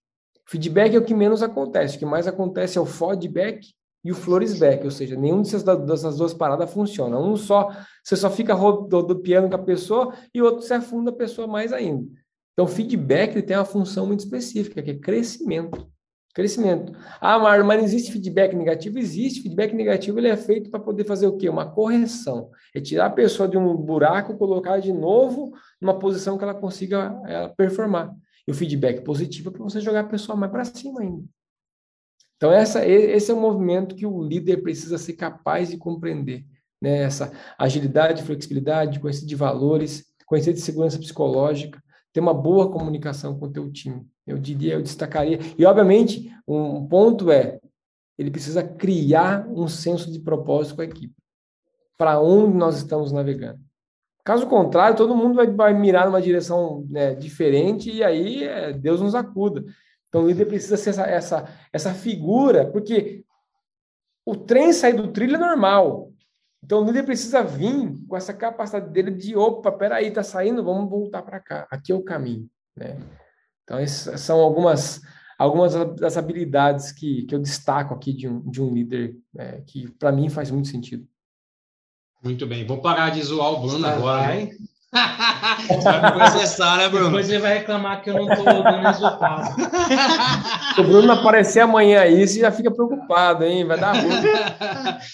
[0.47, 3.73] Feedback é o que menos acontece, o que mais acontece é o feedback
[4.05, 7.19] e o floresback, ou seja, nenhum dessas, duas paradas funciona.
[7.19, 7.71] Um só,
[8.03, 11.73] você só fica rodopiando com a pessoa e o outro você afunda a pessoa mais
[11.73, 12.11] ainda.
[12.53, 15.91] Então, o feedback ele tem uma função muito específica, que é crescimento.
[16.35, 16.95] Crescimento.
[17.21, 18.99] Ah, Marlon, mas não existe feedback negativo?
[18.99, 19.43] Existe.
[19.43, 21.49] Feedback negativo ele é feito para poder fazer o quê?
[21.49, 22.51] Uma correção.
[22.75, 27.21] É tirar a pessoa de um buraco, colocar de novo numa posição que ela consiga
[27.27, 28.15] ela, performar.
[28.47, 31.23] E o feedback positivo é para você jogar a pessoa mais para cima ainda.
[32.37, 36.45] Então, essa, esse é um movimento que o líder precisa ser capaz de compreender.
[36.81, 37.03] Né?
[37.03, 41.81] Essa agilidade, flexibilidade, conhecer de valores, conhecer de segurança psicológica,
[42.13, 44.07] ter uma boa comunicação com o teu time.
[44.27, 45.39] Eu diria, eu destacaria.
[45.59, 47.59] E, obviamente, um ponto é,
[48.19, 51.15] ele precisa criar um senso de propósito com a equipe.
[51.97, 53.61] Para onde nós estamos navegando.
[54.25, 59.01] Caso contrário, todo mundo vai, vai mirar numa direção né, diferente e aí é, Deus
[59.01, 59.65] nos acuda.
[60.09, 63.25] Então, o líder precisa ser essa, essa, essa figura, porque
[64.25, 66.12] o trem sair do trilho é normal.
[66.65, 70.89] Então o líder precisa vir com essa capacidade dele de, opa, peraí, tá saindo, vamos
[70.89, 71.67] voltar para cá.
[71.71, 72.99] Aqui é o caminho, né?
[73.65, 75.01] Então essas são algumas
[75.39, 79.91] algumas das habilidades que, que eu destaco aqui de um, de um líder é, que
[79.93, 81.07] para mim faz muito sentido.
[82.23, 84.37] Muito bem, vou parar de zoar o Bruno agora.
[84.37, 84.53] Hein?
[84.93, 87.07] Vai processar, né, Bruno?
[87.07, 89.57] Depois ele vai reclamar que eu não estou dando resultado.
[90.75, 93.65] Se o Bruno aparecer amanhã aí, você já fica preocupado, hein?
[93.65, 94.11] Vai dar ruim.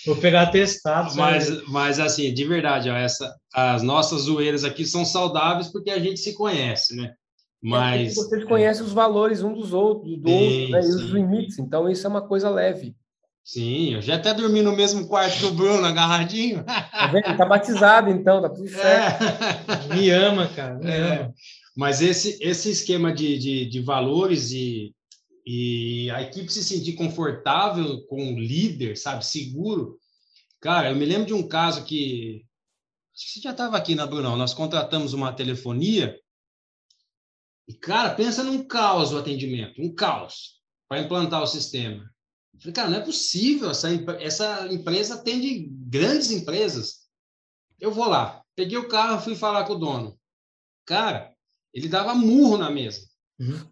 [0.05, 1.15] Vou pegar testado.
[1.15, 5.99] Mas, mas assim, de verdade, ó, essa, as nossas zoeiras aqui são saudáveis porque a
[5.99, 7.13] gente se conhece, né?
[7.63, 8.13] Mas.
[8.13, 10.81] É vocês conhecem os valores um dos outros, do sim, outro, né?
[10.81, 11.59] E os limites.
[11.59, 12.97] Então, isso é uma coisa leve.
[13.49, 16.63] Sim, eu já até dormi no mesmo quarto que o Bruno, agarradinho.
[16.65, 17.35] Tá vendo?
[17.35, 18.73] Tá batizado, então, tá tudo é.
[18.73, 19.25] certo.
[19.91, 19.97] É.
[19.97, 20.99] Me ama, cara, me é.
[20.99, 21.35] ama.
[21.75, 24.95] Mas esse, esse esquema de, de, de, valores e,
[25.47, 29.99] e a equipe se sentir confortável com o líder, sabe, seguro.
[30.61, 32.45] Cara, eu me lembro de um caso que.
[33.17, 34.37] Acho que você já estava aqui na né, Brunão.
[34.37, 36.15] Nós contratamos uma telefonia.
[37.67, 42.05] E, cara, pensa num caos o atendimento um caos para implantar o sistema.
[42.61, 43.89] Falei, cara, não é possível, essa,
[44.21, 47.09] essa empresa atende grandes empresas.
[47.81, 50.19] Eu vou lá, peguei o carro, fui falar com o dono.
[50.85, 51.33] Cara,
[51.73, 53.09] ele dava murro na mesa.
[53.39, 53.69] Uhum.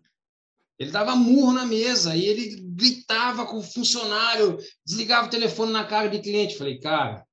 [0.79, 5.85] Ele dava murro na mesa e ele gritava com o funcionário, desligava o telefone na
[5.85, 6.57] cara de cliente.
[6.57, 7.27] Falei, cara,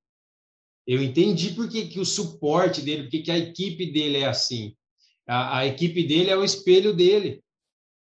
[0.86, 4.74] eu entendi por que, que o suporte dele, porque que a equipe dele é assim.
[5.26, 7.44] A, a equipe dele é o espelho dele.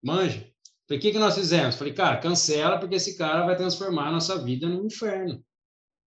[0.03, 0.52] Manja.
[0.93, 1.77] Falei, o que, que nós fizemos?
[1.77, 5.43] Falei, cara, cancela, porque esse cara vai transformar a nossa vida num inferno.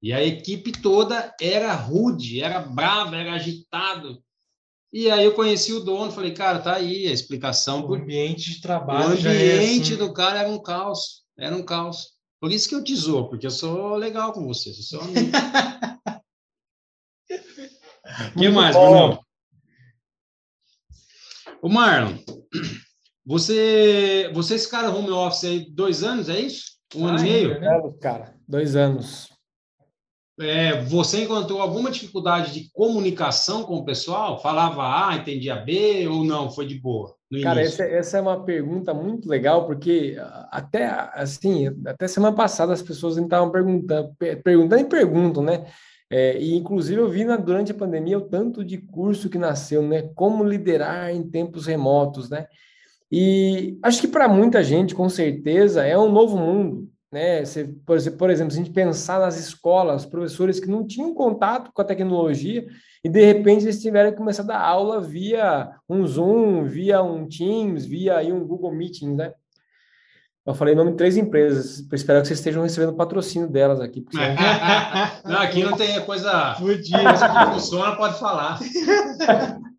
[0.01, 4.23] E a equipe toda era rude, era brava, era agitado.
[4.91, 7.85] E aí eu conheci o dono, falei, cara, tá aí a explicação.
[7.85, 9.09] O ambiente de trabalho.
[9.09, 9.97] O é ambiente é assim...
[9.97, 11.23] do cara era um caos.
[11.37, 12.13] Era um caos.
[12.39, 15.29] Por isso que eu te zoo, porque eu sou legal com você, sou seu amigo.
[18.35, 19.23] O que mais, Bruno?
[21.61, 22.17] O Marlon,
[23.25, 26.73] você, vocês ficaram home office aí dois anos, é isso?
[26.95, 27.59] Um ano e meio?
[27.59, 27.69] Né?
[28.01, 29.33] Cara, dois anos.
[30.39, 34.41] É, você encontrou alguma dificuldade de comunicação com o pessoal?
[34.41, 36.49] Falava A, entendia B ou não?
[36.49, 37.15] Foi de boa?
[37.41, 42.73] Cara, essa, essa, é uma pergunta muito legal, porque ah, até assim, até semana passada
[42.73, 45.65] as pessoas estavam perguntando, perguntando e perguntam, né?
[46.11, 49.81] É, e inclusive eu vi na, durante a pandemia o tanto de curso que nasceu,
[49.81, 50.09] né?
[50.15, 52.47] Como liderar em tempos remotos, né?
[53.15, 56.89] E acho que para muita gente, com certeza, é um novo mundo.
[57.11, 57.45] Né?
[57.45, 61.13] Você, por, exemplo, por exemplo, se a gente pensar nas escolas, professores que não tinham
[61.13, 62.65] contato com a tecnologia
[63.03, 67.27] e de repente eles tiveram que começar a dar aula via um Zoom, via um
[67.27, 69.31] Teams, via aí um Google Meeting, né?
[70.43, 71.87] Eu falei nome de três empresas.
[71.93, 74.03] Espero que vocês estejam recebendo patrocínio delas aqui.
[74.11, 74.25] Senão...
[75.23, 78.57] não, aqui não tem coisa, coisa que funciona, pode falar.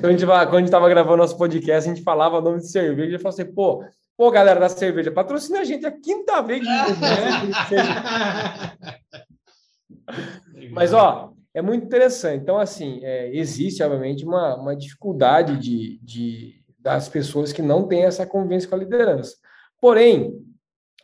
[0.00, 0.24] quando a gente
[0.64, 3.84] estava gravando nosso podcast, a gente falava o nome de cerveja e falou assim, pô,
[4.16, 6.66] pô, galera da cerveja, patrocina a gente a quinta vez que
[10.70, 12.40] Mas, ó, é muito interessante.
[12.42, 18.04] Então, assim, é, existe, obviamente, uma, uma dificuldade de, de, das pessoas que não têm
[18.04, 19.34] essa convivência com a liderança.
[19.80, 20.32] Porém,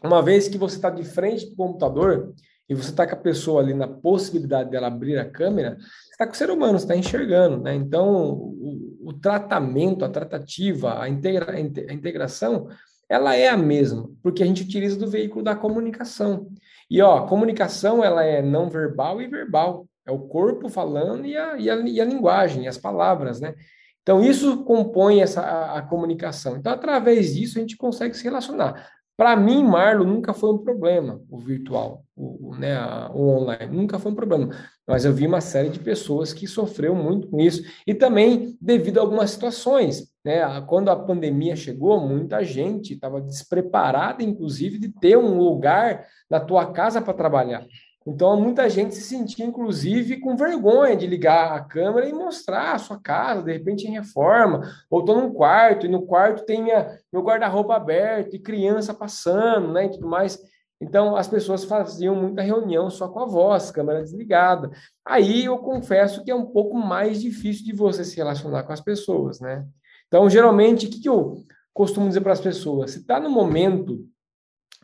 [0.02, 2.32] uma vez que você está de frente do computador
[2.72, 5.76] e você está com a pessoa ali na possibilidade dela abrir a câmera,
[6.10, 7.74] está com o ser humano, você está enxergando, né?
[7.74, 12.68] Então, o, o, tratamento, a tratativa, a, integra, a integração,
[13.08, 16.48] ela é a mesma, porque a gente utiliza do veículo da comunicação.
[16.90, 19.86] E, ó, comunicação, ela é não verbal e verbal.
[20.06, 23.54] É o corpo falando e a, e a, e a linguagem, as palavras, né?
[24.02, 26.56] Então, isso compõe essa, a, a comunicação.
[26.56, 28.88] Então, através disso, a gente consegue se relacionar.
[29.22, 32.76] Para mim, Marlo, nunca foi um problema o virtual, o, né,
[33.14, 34.48] o online, nunca foi um problema.
[34.84, 38.98] Mas eu vi uma série de pessoas que sofreu muito com isso e também devido
[38.98, 40.08] a algumas situações.
[40.24, 40.42] Né?
[40.62, 46.72] Quando a pandemia chegou, muita gente estava despreparada, inclusive, de ter um lugar na tua
[46.72, 47.64] casa para trabalhar.
[48.06, 52.78] Então, muita gente se sentia, inclusive, com vergonha de ligar a câmera e mostrar a
[52.78, 56.98] sua casa, de repente em reforma, ou estou num quarto, e no quarto tem minha,
[57.12, 60.38] meu guarda-roupa aberto, e criança passando, né, e tudo mais.
[60.80, 64.68] Então, as pessoas faziam muita reunião só com a voz, câmera desligada.
[65.04, 68.80] Aí, eu confesso que é um pouco mais difícil de você se relacionar com as
[68.80, 69.64] pessoas, né?
[70.08, 72.90] Então, geralmente, o que, eu costumo dizer para as pessoas?
[72.90, 74.04] Se está no momento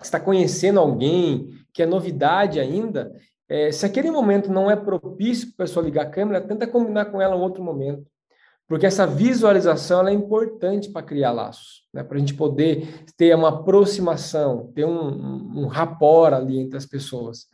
[0.03, 3.15] está conhecendo alguém, que é novidade ainda,
[3.49, 7.05] é, se aquele momento não é propício para a pessoa ligar a câmera, tenta combinar
[7.05, 8.05] com ela um outro momento.
[8.67, 12.03] Porque essa visualização é importante para criar laços, né?
[12.03, 17.47] para a gente poder ter uma aproximação, ter um, um, um ali entre as pessoas.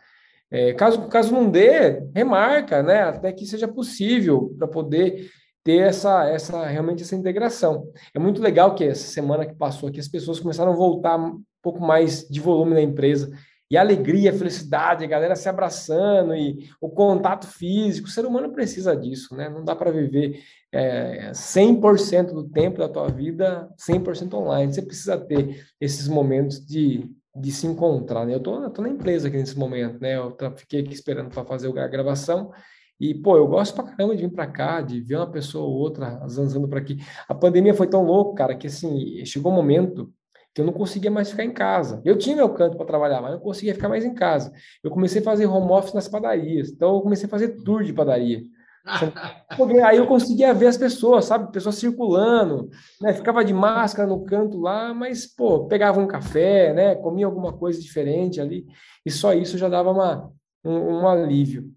[0.50, 3.02] É, caso, caso não dê, remarca, né?
[3.02, 5.28] até que seja possível para poder
[5.62, 7.92] ter essa, essa realmente essa integração.
[8.14, 11.18] É muito legal que essa semana que passou aqui as pessoas começaram a voltar
[11.64, 13.30] pouco mais de volume na empresa.
[13.74, 18.06] E alegria, felicidade, a galera se abraçando e o contato físico.
[18.06, 19.48] O ser humano precisa disso, né?
[19.48, 24.72] Não dá para viver é, 100% do tempo da tua vida 100% online.
[24.72, 28.36] Você precisa ter esses momentos de, de se encontrar, né?
[28.36, 30.18] Eu tô, eu tô na empresa aqui nesse momento, né?
[30.18, 32.52] Eu fiquei aqui esperando para fazer a gravação
[33.00, 35.74] e, pô, eu gosto pra caramba de vir para cá, de ver uma pessoa ou
[35.74, 36.98] outra zanzando por aqui.
[37.28, 40.14] A pandemia foi tão louca, cara, que, assim, chegou um momento
[40.54, 42.00] que eu não conseguia mais ficar em casa.
[42.04, 44.52] Eu tinha meu canto para trabalhar, mas não conseguia ficar mais em casa.
[44.82, 46.70] Eu comecei a fazer home office nas padarias.
[46.70, 48.42] Então, eu comecei a fazer tour de padaria.
[49.84, 51.50] Aí eu conseguia ver as pessoas, sabe?
[51.50, 53.12] Pessoas circulando, né?
[53.12, 56.94] Ficava de máscara no canto lá, mas, pô, pegava um café, né?
[56.94, 58.64] Comia alguma coisa diferente ali.
[59.04, 60.30] E só isso já dava uma,
[60.64, 61.72] um, um alívio.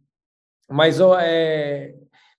[0.69, 1.95] Mas, ó, é,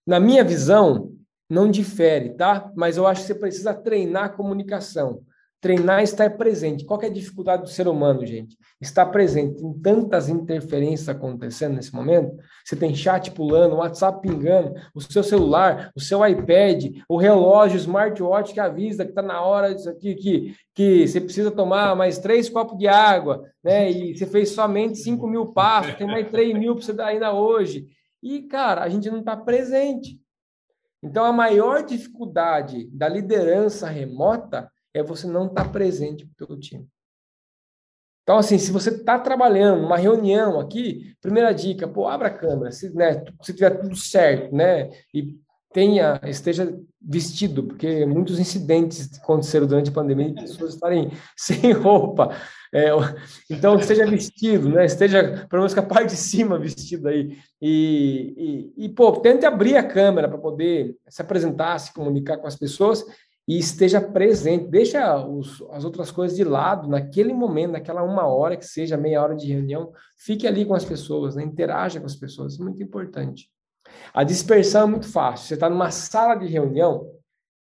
[0.07, 1.13] na minha visão,
[1.51, 2.71] não difere, tá?
[2.77, 5.23] Mas eu acho que você precisa treinar a comunicação.
[5.61, 6.85] Treinar é estar presente.
[6.85, 8.57] Qual é a dificuldade do ser humano, gente?
[8.81, 9.61] Estar presente.
[9.61, 12.37] Tem tantas interferências acontecendo nesse momento.
[12.65, 17.81] Você tem chat pulando, WhatsApp pingando, o seu celular, o seu iPad, o relógio, o
[17.81, 22.19] smartwatch que avisa que está na hora disso aqui, que, que você precisa tomar mais
[22.19, 23.91] três copos de água, né?
[23.91, 27.33] E você fez somente 5 mil passos, tem mais 3 mil para você dar ainda
[27.33, 27.89] hoje.
[28.23, 30.21] E, cara, a gente não está presente.
[31.03, 36.47] Então, a maior dificuldade da liderança remota é você não estar tá presente para o
[36.49, 36.89] teu time.
[38.23, 42.71] Então, assim, se você está trabalhando numa reunião aqui, primeira dica, pô, abra a câmera,
[42.71, 45.35] se, né, se tiver tudo certo, né, e
[45.73, 52.37] tenha, esteja vestido, porque muitos incidentes aconteceram durante a pandemia de pessoas estarem sem roupa.
[52.75, 52.91] É,
[53.51, 54.85] então, esteja vestido, né?
[54.85, 57.39] Esteja, pelo menos com a parte de cima vestido aí.
[57.63, 62.47] E, e, e pô, tente abrir a câmera para poder se apresentar, se comunicar com
[62.47, 63.03] as pessoas
[63.49, 68.59] e esteja presente, deixa os, as outras coisas de lado naquele momento, naquela uma hora
[68.59, 71.43] que seja meia hora de reunião, fique ali com as pessoas, né?
[71.43, 73.51] interaja com as pessoas, isso é muito importante.
[74.13, 75.47] A dispersão é muito fácil.
[75.47, 77.11] Você está numa sala de reunião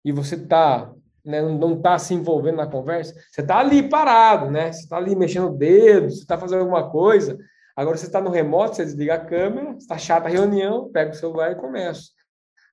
[0.04, 4.72] e você está né, não está se envolvendo na conversa, você está ali parado, né?
[4.72, 7.38] Você está ali mexendo o dedo, você está fazendo alguma coisa.
[7.76, 11.14] Agora você está no remoto, você desliga a câmera, está chata a reunião, pega o
[11.14, 12.12] celular e começa.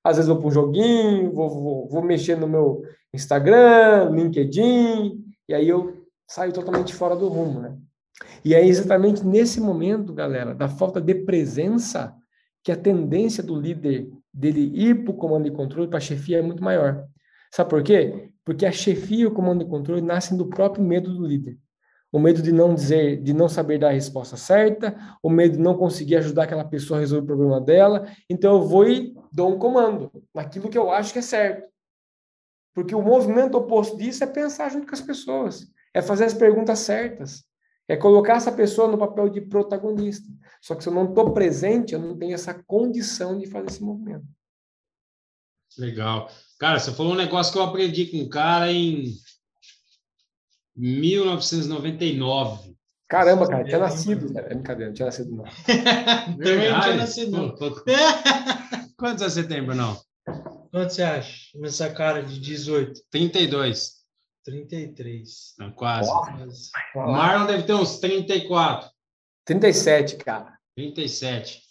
[0.03, 2.81] às vezes vou para um joguinho, vou, vou, vou mexer no meu
[3.15, 7.77] Instagram, LinkedIn, e aí eu saio totalmente fora do rumo, né?
[8.43, 12.15] E é exatamente nesse momento, galera, da falta de presença,
[12.63, 16.39] que a tendência do líder dele ir para o comando e controle, para a chefia,
[16.39, 17.05] é muito maior.
[17.51, 18.29] Sabe por quê?
[18.43, 21.57] Porque a chefia e o comando e controle nascem do próprio medo do líder.
[22.11, 25.61] O medo de não dizer, de não saber dar a resposta certa, o medo de
[25.63, 28.07] não conseguir ajudar aquela pessoa a resolver o problema dela.
[28.29, 31.74] Então eu vou e dou um comando naquilo que eu acho que é certo.
[32.75, 36.79] Porque o movimento oposto disso é pensar junto com as pessoas, é fazer as perguntas
[36.79, 37.45] certas,
[37.87, 40.27] é colocar essa pessoa no papel de protagonista.
[40.61, 43.81] Só que se eu não estou presente, eu não tenho essa condição de fazer esse
[43.81, 44.25] movimento.
[45.77, 46.29] Legal.
[46.59, 49.13] Cara, você falou um negócio que eu aprendi com um cara em
[50.75, 52.75] 1999.
[53.07, 54.37] Caramba, cara, tinha nascido.
[54.37, 55.45] É brincadeira, não tinha nascido, não.
[56.43, 57.55] Também não tinha nascido, não.
[58.97, 59.97] Quantos anos você tem, Brunão?
[60.75, 61.57] Quanto você acha?
[61.57, 62.99] Nessa cara de 18?
[63.09, 63.93] 32.
[64.43, 65.53] 33.
[65.57, 66.11] Não, quase.
[66.93, 68.89] O Marlon deve ter uns 34.
[69.45, 70.57] 37, cara.
[70.75, 71.61] 37.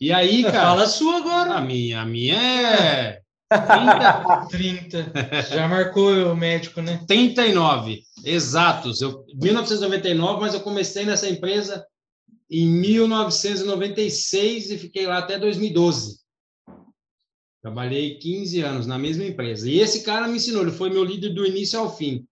[0.00, 0.60] E aí, cara.
[0.60, 1.54] Fala a sua agora.
[1.54, 3.20] A minha, a minha é.
[4.48, 4.48] 30.
[4.48, 5.42] 30.
[5.50, 7.04] Já marcou o médico, né?
[7.04, 9.00] 39, exatos.
[9.00, 11.84] Eu, 1999, mas eu comecei nessa empresa
[12.48, 16.24] em 1996 e fiquei lá até 2012.
[17.66, 19.68] Trabalhei 15 anos na mesma empresa.
[19.68, 22.24] E esse cara me ensinou, ele foi meu líder do início ao fim.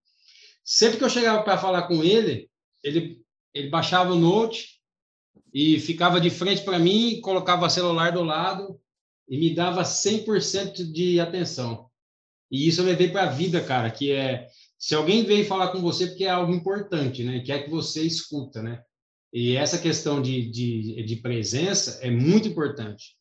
[0.64, 2.49] Sempre que eu chegava para falar com ele,
[2.85, 3.20] ele,
[3.53, 4.80] ele baixava o note
[5.53, 8.78] e ficava de frente para mim, colocava o celular do lado
[9.28, 11.91] e me dava 100% de atenção.
[12.49, 14.47] E isso eu levei para a vida, cara, que é
[14.78, 17.41] se alguém veio falar com você porque é algo importante, né?
[17.41, 18.80] Quer que você escuta, né?
[19.32, 23.16] E essa questão de, de, de presença é muito importante.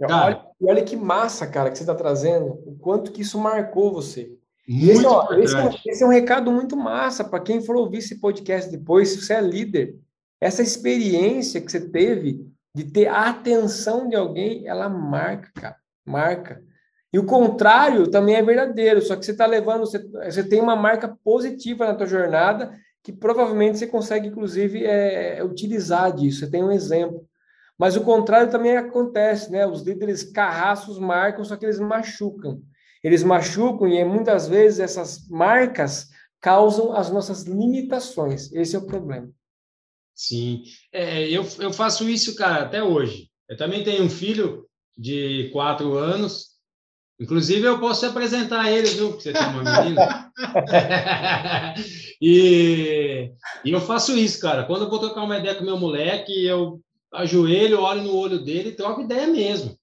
[0.00, 3.92] Cara, olha, olha que massa, cara, que você está trazendo, o quanto que isso marcou
[3.92, 4.32] você.
[4.66, 7.98] Muito esse, ó, esse, é, esse, é um recado muito massa para quem for ouvir
[7.98, 9.96] esse podcast depois, se você é líder.
[10.40, 15.76] Essa experiência que você teve de ter a atenção de alguém, ela marca, cara,
[16.06, 16.62] marca.
[17.12, 20.76] E o contrário também é verdadeiro, só que você está levando, você, você tem uma
[20.76, 22.72] marca positiva na tua jornada
[23.02, 26.40] que provavelmente você consegue, inclusive, é, utilizar disso.
[26.40, 27.26] Você tem um exemplo.
[27.80, 29.66] Mas o contrário também acontece, né?
[29.66, 32.60] Os líderes carraços marcam, só que eles machucam.
[33.02, 36.10] Eles machucam e muitas vezes essas marcas
[36.42, 38.52] causam as nossas limitações.
[38.52, 39.30] Esse é o problema.
[40.14, 40.62] Sim,
[40.92, 43.30] é, eu, eu faço isso, cara, até hoje.
[43.48, 46.48] Eu também tenho um filho de quatro anos.
[47.18, 49.08] Inclusive, eu posso apresentar ele, viu?
[49.08, 50.30] Porque você tem uma menina.
[52.20, 53.32] e,
[53.64, 54.64] e eu faço isso, cara.
[54.66, 56.78] Quando eu vou trocar uma ideia com meu moleque, eu
[57.12, 59.78] ajoelho, olho no olho dele e troco ideia mesmo.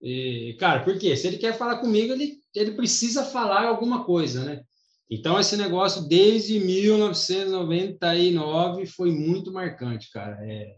[0.00, 1.14] E, cara, por quê?
[1.16, 4.62] Se ele quer falar comigo, ele, ele precisa falar alguma coisa, né?
[5.10, 10.38] Então, esse negócio, desde 1999, foi muito marcante, cara.
[10.42, 10.76] É...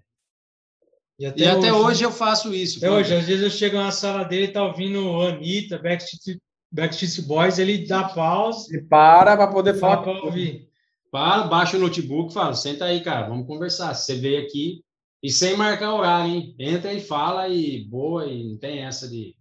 [1.18, 2.78] E até, e até hoje, hoje, eu faço isso.
[2.78, 6.40] Até hoje, às vezes eu chego na sala dele, tá ouvindo Anitta, Backstreet,
[6.72, 8.74] Backstreet Boys, ele dá pausa.
[8.74, 9.98] Ele para para poder falar.
[9.98, 10.66] Para ouvir.
[11.10, 13.92] Para, baixa o notebook e fala, senta aí, cara, vamos conversar.
[13.92, 14.82] Você veio aqui
[15.22, 16.54] e sem marcar horário, hein?
[16.58, 19.36] Entra e fala e boa, e não tem essa de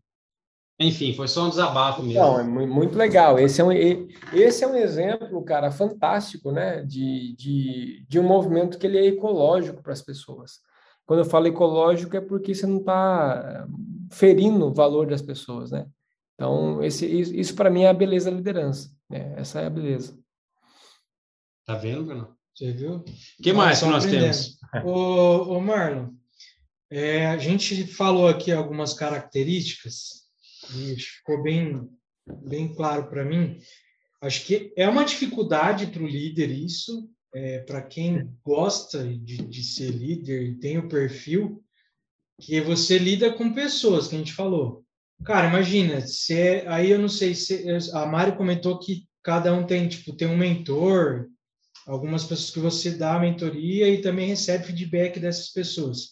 [0.82, 2.20] enfim, foi só um desabafo mesmo.
[2.20, 3.38] Não, é muito legal.
[3.38, 6.82] Esse é um, esse é um exemplo, cara, fantástico, né?
[6.82, 10.60] De, de, de um movimento que ele é ecológico para as pessoas.
[11.06, 13.68] Quando eu falo ecológico é porque você não está
[14.12, 15.86] ferindo o valor das pessoas, né?
[16.34, 18.90] Então, esse, isso, isso para mim é a beleza da liderança.
[19.08, 19.36] Né?
[19.38, 20.18] Essa é a beleza.
[21.64, 22.36] Tá vendo, Bruno?
[22.62, 22.97] Você viu?
[22.97, 23.03] O
[23.41, 24.59] que mais que nós temos?
[24.86, 26.12] Ô, ô Marlon,
[26.91, 30.22] é, a gente falou aqui algumas características
[30.95, 31.89] ficou bem,
[32.47, 33.57] bem claro para mim.
[34.22, 39.64] Acho que é uma dificuldade para o líder isso, é, para quem gosta de, de
[39.64, 41.64] ser líder e tem o perfil,
[42.39, 44.86] que você lida com pessoas, que a gente falou.
[45.26, 49.66] Cara, imagina, se é, aí eu não sei se a Mari comentou que cada um
[49.66, 51.28] tem tipo tem um mentor,
[51.86, 56.12] algumas pessoas que você dá a mentoria e também recebe feedback dessas pessoas.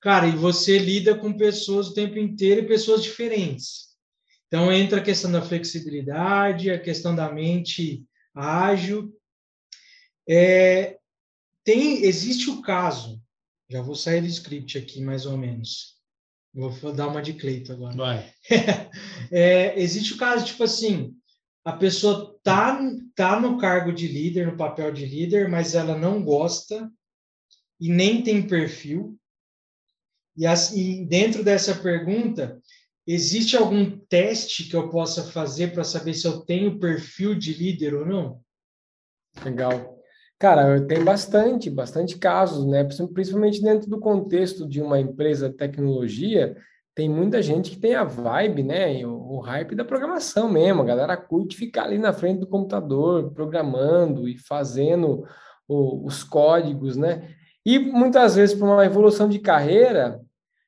[0.00, 3.90] Cara, e você lida com pessoas o tempo inteiro e pessoas diferentes.
[4.46, 9.14] Então, entra a questão da flexibilidade, a questão da mente ágil.
[10.28, 10.96] É,
[11.62, 13.22] tem, existe o caso,
[13.68, 16.00] já vou sair do script aqui, mais ou menos.
[16.52, 17.96] Vou dar uma de Cleito agora.
[17.96, 18.32] Vai.
[19.32, 21.14] É, existe o caso, tipo assim,
[21.70, 22.80] a pessoa tá,
[23.14, 26.90] tá no cargo de líder, no papel de líder, mas ela não gosta
[27.80, 29.16] e nem tem perfil.
[30.36, 32.60] E, assim, dentro dessa pergunta,
[33.06, 37.94] existe algum teste que eu possa fazer para saber se eu tenho perfil de líder
[37.94, 38.40] ou não?
[39.44, 39.96] Legal.
[40.40, 42.82] Cara, tem bastante, bastante casos, né?
[43.12, 46.56] Principalmente dentro do contexto de uma empresa de tecnologia,
[47.00, 49.06] tem muita gente que tem a vibe, né?
[49.06, 50.82] O, o hype da programação mesmo.
[50.82, 55.24] A galera curte ficar ali na frente do computador, programando e fazendo
[55.66, 57.34] o, os códigos, né?
[57.64, 60.20] E muitas vezes, por uma evolução de carreira,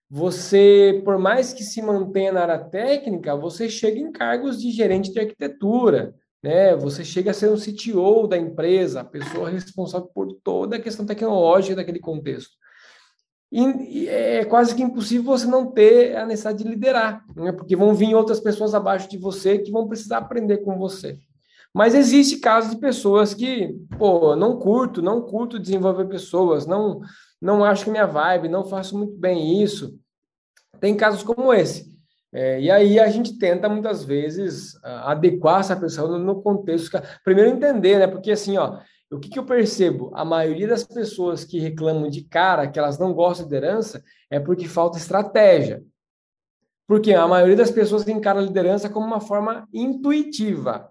[0.08, 5.12] você, por mais que se mantenha na área técnica, você chega em cargos de gerente
[5.12, 6.74] de arquitetura, né?
[6.76, 11.04] Você chega a ser um CTO da empresa, a pessoa responsável por toda a questão
[11.04, 12.56] tecnológica daquele contexto.
[13.52, 17.52] E, é quase que impossível você não ter a necessidade de liderar, né?
[17.52, 21.18] porque vão vir outras pessoas abaixo de você que vão precisar aprender com você.
[21.74, 27.00] Mas existe casos de pessoas que, pô, não curto, não curto desenvolver pessoas, não
[27.40, 29.98] não acho que minha vibe, não faço muito bem isso.
[30.78, 31.92] Tem casos como esse.
[32.32, 37.02] É, e aí a gente tenta muitas vezes adequar essa pessoa no, contexto.
[37.24, 38.06] Primeiro entender, né?
[38.06, 38.78] Porque assim, ó,
[39.12, 40.10] o que, que eu percebo?
[40.14, 44.40] A maioria das pessoas que reclamam de cara, que elas não gostam de liderança, é
[44.40, 45.84] porque falta estratégia.
[46.86, 50.90] Porque a maioria das pessoas encara a liderança como uma forma intuitiva.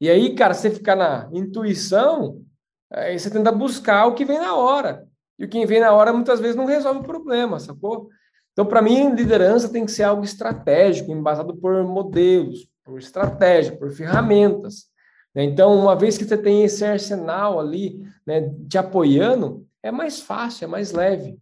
[0.00, 2.42] E aí, cara, você ficar na intuição,
[2.90, 5.06] aí você tenta buscar o que vem na hora.
[5.38, 8.08] E o que vem na hora muitas vezes não resolve o problema, sacou?
[8.52, 13.90] Então, para mim, liderança tem que ser algo estratégico, embasado por modelos, por estratégia, por
[13.90, 14.89] ferramentas.
[15.34, 15.44] Né?
[15.44, 20.64] Então, uma vez que você tem esse arsenal ali né, te apoiando, é mais fácil,
[20.64, 21.38] é mais leve.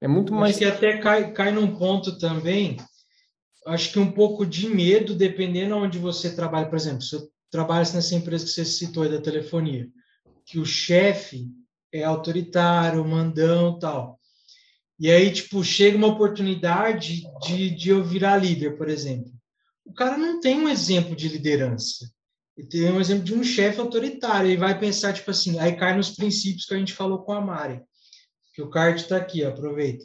[0.00, 0.56] É muito mais.
[0.56, 2.76] Acho que até cai, cai num ponto também,
[3.66, 6.68] acho que um pouco de medo, dependendo onde você trabalha.
[6.68, 9.88] Por exemplo, se eu trabalhasse nessa empresa que você citou aí da telefonia,
[10.44, 11.48] que o chefe
[11.92, 14.18] é autoritário, mandão tal.
[14.98, 19.32] E aí, tipo, chega uma oportunidade de, de eu virar líder, por exemplo.
[19.84, 22.10] O cara não tem um exemplo de liderança.
[22.56, 24.50] Ele tem um exemplo de um chefe autoritário.
[24.50, 27.40] Ele vai pensar, tipo assim, aí cai nos princípios que a gente falou com a
[27.40, 27.80] Mari.
[28.54, 30.04] Que o card está aqui, ó, aproveita.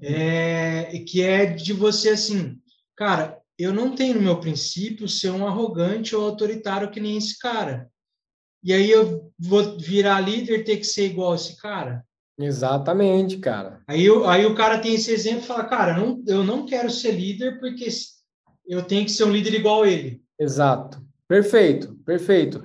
[0.00, 2.56] É, que é de você, assim,
[2.96, 7.38] cara, eu não tenho no meu princípio ser um arrogante ou autoritário que nem esse
[7.38, 7.88] cara.
[8.62, 12.04] E aí eu vou virar líder ter que ser igual esse cara?
[12.38, 13.82] Exatamente, cara.
[13.86, 17.12] Aí, aí o cara tem esse exemplo e fala, cara, não, eu não quero ser
[17.12, 17.88] líder porque
[18.66, 20.22] eu tenho que ser um líder igual ele.
[20.38, 21.05] Exato.
[21.28, 22.62] Perfeito, perfeito.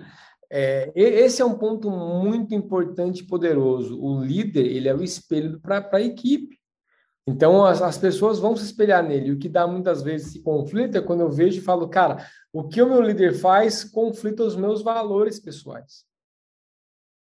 [0.49, 3.99] É, esse é um ponto muito importante e poderoso.
[3.99, 6.59] O líder, ele é o espelho para a equipe.
[7.25, 9.31] Então, as, as pessoas vão se espelhar nele.
[9.31, 12.67] O que dá muitas vezes esse conflito é quando eu vejo e falo, cara, o
[12.67, 16.03] que o meu líder faz conflita os meus valores pessoais.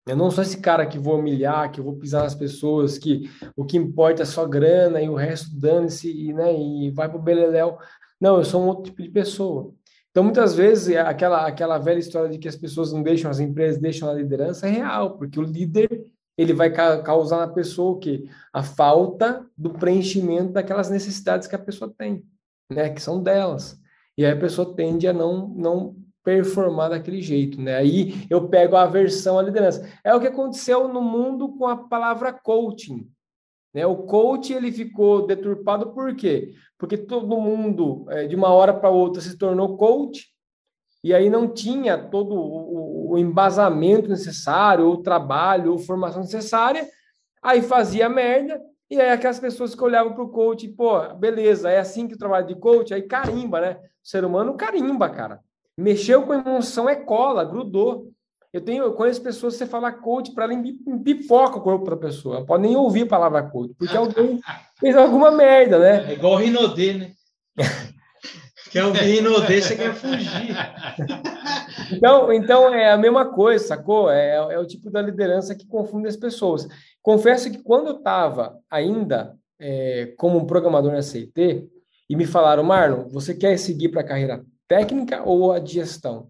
[0.04, 3.64] Eu não sou esse cara que vou humilhar, que vou pisar nas pessoas, que o
[3.64, 7.78] que importa é só grana e o resto dane-se né, e vai para o beleléu.
[8.20, 9.72] Não, eu sou um outro tipo de pessoa.
[10.12, 13.40] Então, muitas vezes, é aquela, aquela velha história de que as pessoas não deixam, as
[13.40, 16.06] empresas deixam a liderança é real, porque o líder
[16.36, 18.28] ele vai causar na pessoa o quê?
[18.52, 22.22] A falta do preenchimento daquelas necessidades que a pessoa tem,
[22.70, 22.90] né?
[22.90, 23.80] Que são delas.
[24.16, 27.76] E aí a pessoa tende a não, não performar daquele jeito, né?
[27.76, 29.88] Aí eu pego a aversão à liderança.
[30.04, 33.08] É o que aconteceu no mundo com a palavra coaching.
[33.72, 33.86] Né?
[33.86, 36.54] O coach ele ficou deturpado por quê?
[36.78, 40.28] Porque todo mundo, é, de uma hora para outra, se tornou coach,
[41.04, 46.88] e aí não tinha todo o, o embasamento necessário, ou trabalho, ou formação necessária,
[47.42, 48.60] aí fazia merda,
[48.90, 52.18] e aí aquelas pessoas que olhavam para o coach, pô, beleza, é assim que o
[52.18, 53.80] trabalho de coach, aí carimba, né?
[54.04, 55.40] O ser humano carimba, cara.
[55.76, 58.12] Mexeu com emoção é cola, grudou.
[58.52, 60.62] Eu tenho, eu conheço pessoas, você fala coach, para ela
[61.02, 62.40] pipoca o corpo da pessoa.
[62.40, 64.40] Não pode nem ouvir a palavra coach, porque alguém
[64.78, 66.10] fez alguma merda, né?
[66.10, 67.12] É igual o Rinodê, né?
[68.70, 70.56] quer ouvir Rinodê, você quer fugir.
[71.90, 74.10] Então, então é a mesma coisa, sacou?
[74.10, 76.66] É, é o tipo da liderança que confunde as pessoas.
[77.02, 81.68] Confesso que quando eu estava ainda é, como programador na CIT,
[82.08, 86.28] e me falaram, Marlon, você quer seguir para a carreira técnica ou a de gestão?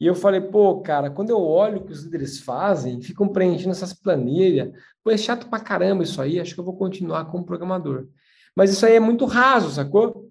[0.00, 3.70] E eu falei, pô, cara, quando eu olho o que os líderes fazem, ficam preenchendo
[3.70, 4.72] essas planilhas,
[5.02, 8.06] pô, é chato pra caramba isso aí, acho que eu vou continuar como programador.
[8.54, 10.30] Mas isso aí é muito raso, sacou?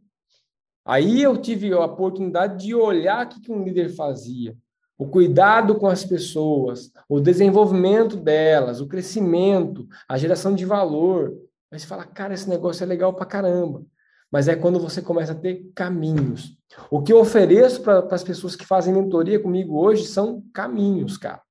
[0.86, 4.56] Aí eu tive a oportunidade de olhar o que um líder fazia,
[4.98, 11.38] o cuidado com as pessoas, o desenvolvimento delas, o crescimento, a geração de valor.
[11.70, 13.84] Aí você fala, cara, esse negócio é legal pra caramba
[14.32, 16.58] mas é quando você começa a ter caminhos.
[16.92, 21.42] O que eu ofereço para as pessoas que fazem mentoria comigo hoje são caminhos, cara.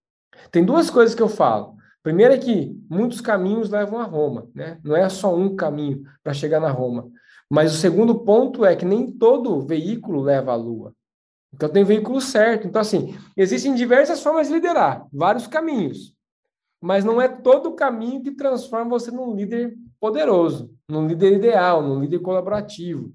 [0.50, 1.76] Tem duas coisas que eu falo.
[2.02, 4.78] Primeiro é que muitos caminhos levam a Roma, né?
[4.84, 7.08] Não é só um caminho para chegar na Roma.
[7.50, 10.94] Mas o segundo ponto é que nem todo veículo leva à lua.
[11.52, 12.66] Então tem veículo certo.
[12.66, 16.14] Então, assim, existem diversas formas de liderar, vários caminhos.
[16.80, 22.00] Mas não é todo caminho que transforma você num líder poderoso, num líder ideal, num
[22.00, 23.12] líder colaborativo.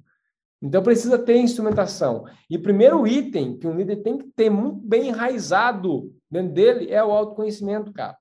[0.62, 2.26] Então precisa ter instrumentação.
[2.50, 6.92] E o primeiro item que um líder tem que ter muito bem enraizado dentro dele
[6.92, 8.18] é o autoconhecimento, cara.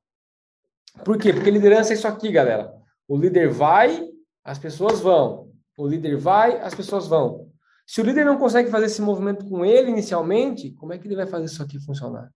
[1.04, 1.32] Por quê?
[1.32, 2.72] Porque liderança é isso aqui, galera.
[3.08, 4.08] O líder vai,
[4.44, 5.50] as pessoas vão.
[5.76, 7.48] O líder vai, as pessoas vão.
[7.84, 11.16] Se o líder não consegue fazer esse movimento com ele inicialmente, como é que ele
[11.16, 12.30] vai fazer isso aqui funcionar?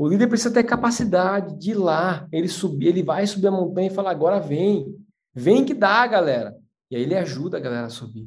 [0.00, 3.88] O líder precisa ter capacidade de ir lá, ele subir, ele vai subir a montanha
[3.88, 4.86] e falar: agora vem,
[5.34, 6.56] vem que dá, galera.
[6.90, 8.24] E aí ele ajuda a galera a subir.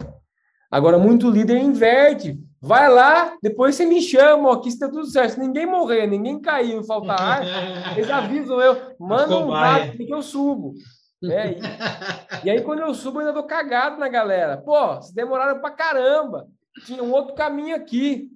[0.69, 2.39] Agora, muito líder inverte.
[2.61, 5.33] Vai lá, depois você me chama, aqui está tudo certo.
[5.33, 6.39] Se ninguém morrer, ninguém
[6.75, 7.41] não faltar ar,
[7.97, 10.75] eles avisam eu, manda um rádio que eu subo.
[11.23, 14.57] É, e, e, aí, quando eu subo, eu ainda dou cagado na galera.
[14.57, 16.45] Pô, se demoraram pra caramba.
[16.85, 18.29] Tinha um outro caminho aqui.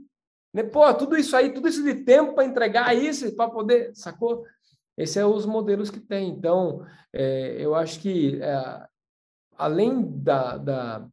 [0.58, 0.64] Né?
[0.64, 3.92] Pô, tudo isso aí, tudo isso de tempo para entregar isso, para poder.
[3.94, 4.44] Sacou?
[4.98, 6.30] Esses são os modelos que tem.
[6.30, 6.84] Então,
[7.14, 8.88] é, eu acho que, é,
[9.56, 11.08] além da, da,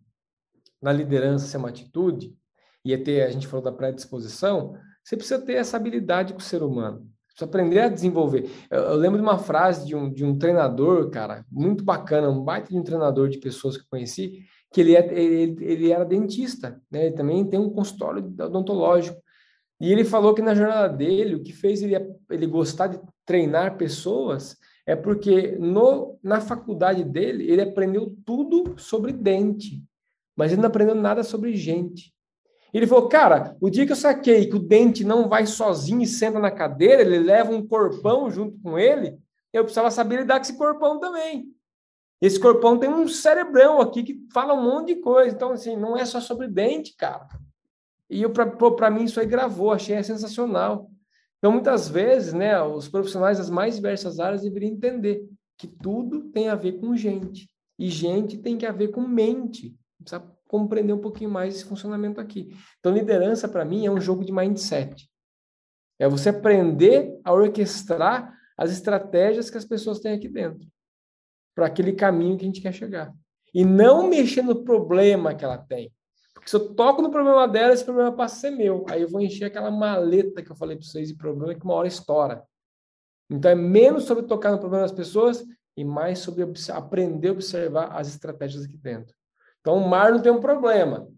[0.82, 2.34] da liderança ser uma atitude,
[2.82, 6.42] e é ter, a gente falou da predisposição, você precisa ter essa habilidade com o
[6.42, 7.06] ser humano.
[7.28, 8.50] Precisa aprender a desenvolver.
[8.70, 12.42] Eu, eu, lembro de uma frase de um, de um treinador, cara, muito bacana, um
[12.42, 14.42] baita de um treinador de pessoas que eu conheci,
[14.72, 17.06] que ele, é, ele, ele era dentista, né?
[17.06, 19.22] Ele também tem um consultório odontológico.
[19.80, 21.94] E ele falou que na jornada dele, o que fez ele,
[22.30, 24.56] ele gostar de treinar pessoas
[24.86, 29.82] é porque no, na faculdade dele, ele aprendeu tudo sobre dente,
[30.36, 32.14] mas ele não aprendeu nada sobre gente.
[32.72, 36.06] Ele falou, cara, o dia que eu saquei que o dente não vai sozinho e
[36.06, 39.16] senta na cadeira, ele leva um corpão junto com ele,
[39.52, 41.54] eu precisava saber lidar com esse corpão também.
[42.20, 45.34] Esse corpão tem um cerebrão aqui que fala um monte de coisa.
[45.34, 47.28] Então, assim, não é só sobre dente, cara.
[48.14, 50.88] E para mim isso aí gravou, achei sensacional.
[51.38, 56.48] Então, muitas vezes, né, os profissionais das mais diversas áreas deveriam entender que tudo tem
[56.48, 57.50] a ver com gente.
[57.76, 59.76] E gente tem que ver com mente.
[59.98, 62.56] Precisa compreender um pouquinho mais esse funcionamento aqui.
[62.78, 65.10] Então, liderança, para mim, é um jogo de mindset.
[65.98, 70.68] É você aprender a orquestrar as estratégias que as pessoas têm aqui dentro,
[71.52, 73.12] para aquele caminho que a gente quer chegar.
[73.52, 75.92] E não mexer no problema que ela tem.
[76.44, 78.84] Porque se eu toco no problema dela, esse problema passa a ser meu.
[78.90, 81.72] Aí eu vou encher aquela maleta que eu falei para vocês de problema que uma
[81.72, 82.44] hora estoura.
[83.30, 85.42] Então é menos sobre tocar no problema das pessoas
[85.74, 89.16] e mais sobre aprender a observar as estratégias aqui dentro.
[89.60, 91.08] Então, o Marlon tem um problema.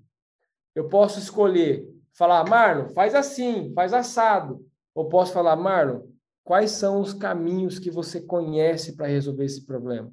[0.76, 4.64] Eu posso escolher falar, Marlon, faz assim, faz assado.
[4.94, 6.02] Ou posso falar, Marlon,
[6.44, 10.12] quais são os caminhos que você conhece para resolver esse problema?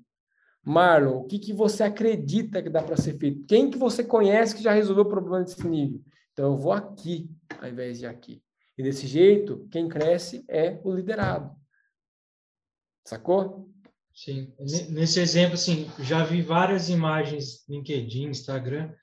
[0.66, 3.46] Marlon, o que, que você acredita que dá para ser feito?
[3.46, 6.02] Quem que você conhece que já resolveu o problema desse nível?
[6.32, 8.42] Então, eu vou aqui, ao invés de aqui.
[8.78, 11.56] E desse jeito, quem cresce é o liderado.
[13.06, 13.70] Sacou?
[14.16, 14.54] Sim,
[14.90, 18.94] nesse exemplo, assim, já vi várias imagens LinkedIn, Instagram,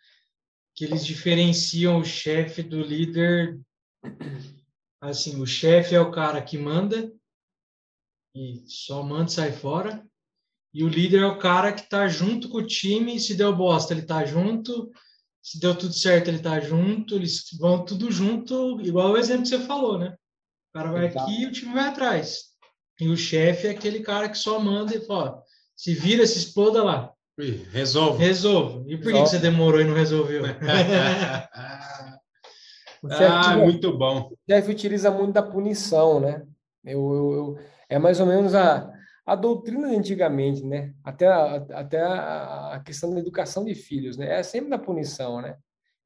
[0.75, 3.61] que eles diferenciam o chefe do líder.
[5.01, 7.13] Assim, o chefe é o cara que manda
[8.35, 10.09] e só manda e sai fora.
[10.73, 13.19] E o líder é o cara que está junto com o time.
[13.19, 14.91] Se deu bosta, ele está junto.
[15.43, 17.15] Se deu tudo certo, ele está junto.
[17.15, 20.15] Eles vão tudo junto, igual o exemplo que você falou, né?
[20.73, 22.51] O cara vai aqui e o time vai atrás.
[23.01, 25.43] E o chefe é aquele cara que só manda e fala:
[25.75, 27.13] se vira, se exploda lá.
[27.73, 28.23] Resolve.
[28.23, 28.93] Resolve.
[28.93, 29.25] E por Resolve.
[29.25, 30.43] que você demorou e não resolveu?
[33.11, 34.31] ah, muito bom.
[34.31, 36.43] O chefe utiliza muito da punição, né?
[36.85, 37.59] Eu, eu, eu,
[37.89, 38.93] é mais ou menos a,
[39.27, 40.93] a doutrina de antigamente, né?
[41.05, 44.39] Até, a, até a, questão da educação de filhos, né?
[44.39, 45.57] É sempre da punição, né?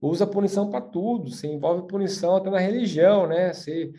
[0.07, 3.53] usa punição para tudo, você envolve punição até na religião, né?
[3.53, 3.93] Você,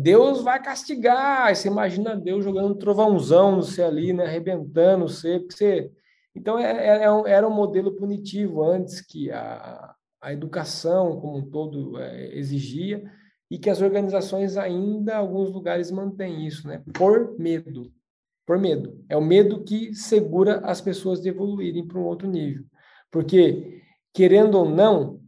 [0.00, 4.24] Deus vai castigar, você imagina Deus jogando um trovãozão no você ali, né?
[4.24, 5.92] Arrebentando você, porque você...
[6.34, 11.50] Então, é, é, é era um modelo punitivo antes que a, a educação como um
[11.50, 13.02] todo é, exigia
[13.50, 16.82] e que as organizações ainda, alguns lugares, mantêm isso, né?
[16.94, 17.92] Por medo.
[18.50, 19.00] Por medo.
[19.08, 22.64] É o medo que segura as pessoas de evoluírem para um outro nível.
[23.08, 23.80] Porque,
[24.12, 25.20] querendo ou não,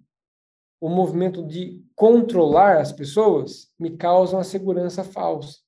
[0.81, 5.61] o movimento de controlar as pessoas me causa uma segurança falsa.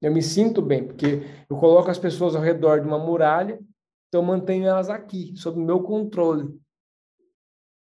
[0.00, 3.58] Eu me sinto bem, porque eu coloco as pessoas ao redor de uma muralha,
[4.06, 6.48] então eu mantenho elas aqui, sob o meu controle.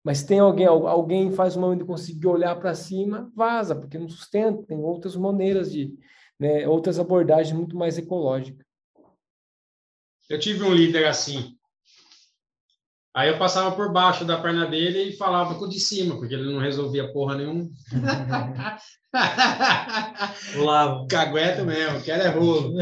[0.04, 4.62] Mas tem alguém, alguém faz uma de conseguir olhar para cima, vaza, porque não sustenta,
[4.62, 5.98] tem outras maneiras de,
[6.40, 8.66] né, outras abordagens muito mais ecológicas.
[10.30, 11.56] Eu tive um líder assim,
[13.16, 16.34] Aí eu passava por baixo da perna dele e falava com o de cima, porque
[16.36, 17.68] ele não resolvia porra nenhuma.
[20.56, 21.08] Lava.
[21.10, 22.76] Cagueta mesmo, quero é rolo.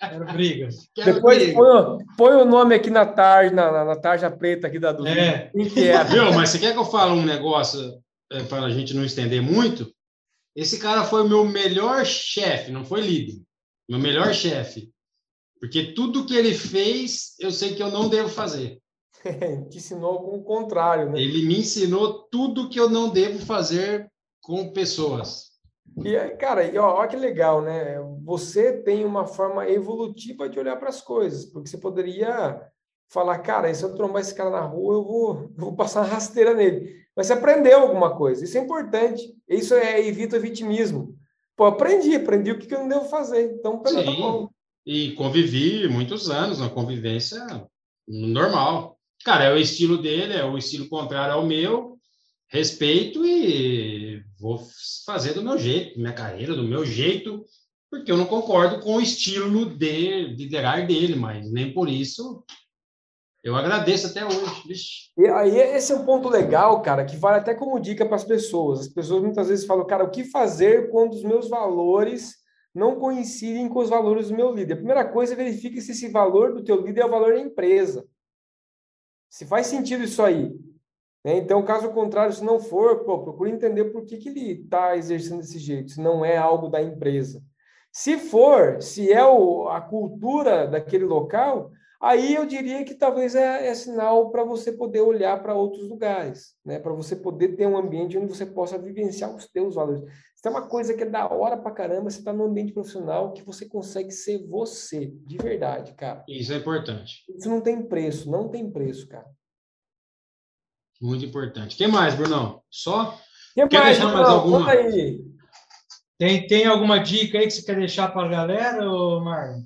[0.00, 0.68] Era briga.
[0.94, 1.54] Quero Depois briga.
[1.58, 5.08] põe, o- põe o nome aqui na tarja, na, na- tarja preta aqui da Dudu.
[5.08, 5.50] É.
[5.54, 6.04] É?
[6.04, 8.00] Viu, mas você quer que eu fale um negócio
[8.48, 9.92] para a gente não estender muito?
[10.54, 13.42] Esse cara foi o meu melhor chefe, não foi líder.
[13.88, 14.92] Meu melhor chefe.
[15.60, 18.80] Porque tudo que ele fez, eu sei que eu não devo fazer.
[19.68, 21.20] Te ensinou com o contrário, né?
[21.20, 25.50] Ele me ensinou tudo que eu não devo fazer com pessoas.
[26.02, 27.98] E, aí, cara, e, ó, olha que legal, né?
[28.24, 32.62] Você tem uma forma evolutiva de olhar para as coisas, porque você poderia
[33.10, 36.08] falar, cara, se eu trombar esse cara na rua, eu vou, eu vou passar uma
[36.08, 37.00] rasteira nele.
[37.20, 39.34] Mas você aprendeu alguma coisa, isso é importante.
[39.46, 41.18] Isso é evita vitimismo.
[41.54, 43.56] Pô, aprendi, aprendi o que que eu não devo fazer.
[43.58, 44.16] Então, pera, tá Sim.
[44.16, 44.48] bom.
[44.86, 47.38] E convivi muitos anos, uma convivência
[48.08, 48.98] normal.
[49.22, 51.98] Cara, é o estilo dele, é o estilo contrário ao meu.
[52.48, 54.58] Respeito e vou
[55.04, 57.44] fazer do meu jeito, minha carreira, do meu jeito,
[57.90, 62.42] porque eu não concordo com o estilo de liderar dele, mas nem por isso
[63.42, 64.68] eu agradeço até hoje.
[64.68, 65.10] Vixe.
[65.16, 68.24] E aí, esse é um ponto legal, cara, que vale até como dica para as
[68.24, 68.80] pessoas.
[68.80, 72.34] As pessoas muitas vezes falam, cara, o que fazer quando os meus valores
[72.74, 74.74] não coincidem com os valores do meu líder?
[74.74, 78.06] A primeira coisa, verifique se esse valor do teu líder é o valor da empresa.
[79.28, 80.52] Se faz sentido isso aí.
[81.24, 81.36] né?
[81.38, 85.38] Então, caso contrário, se não for, pô, procure entender por que, que ele está exercendo
[85.38, 87.42] desse jeito, se não é algo da empresa.
[87.92, 93.66] Se for, se é o, a cultura daquele local, aí eu diria que talvez é,
[93.66, 96.78] é sinal para você poder olhar para outros lugares, né?
[96.78, 100.02] Para você poder ter um ambiente onde você possa vivenciar os teus valores.
[100.02, 103.32] Isso é uma coisa que é da hora pra caramba, você está num ambiente profissional
[103.32, 106.24] que você consegue ser você, de verdade, cara.
[106.26, 109.26] Isso é importante, Isso não tem preço, não tem preço, cara.
[111.00, 111.76] muito importante.
[111.76, 112.62] Quem mais, Brunão?
[112.70, 113.18] Só?
[113.54, 114.26] Que Quer deixar mais Bruno?
[114.28, 114.58] alguma?
[114.60, 115.24] Conta aí.
[116.18, 118.84] Tem, tem alguma dica aí que você quer deixar para a galera,
[119.20, 119.62] Marlon?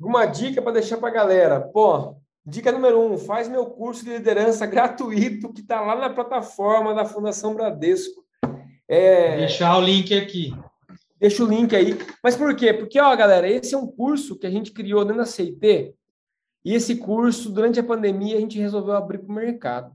[0.00, 1.60] Alguma dica para deixar para a galera?
[1.60, 6.94] Pô, dica número um: faz meu curso de liderança gratuito que está lá na plataforma
[6.94, 8.24] da Fundação Bradesco.
[8.88, 10.52] É, Deixar o link aqui.
[11.18, 11.96] deixa o link aí.
[12.22, 12.72] Mas por quê?
[12.74, 15.94] Porque, ó, galera, esse é um curso que a gente criou dentro da CIT.
[16.64, 19.94] E esse curso, durante a pandemia, a gente resolveu abrir para o mercado.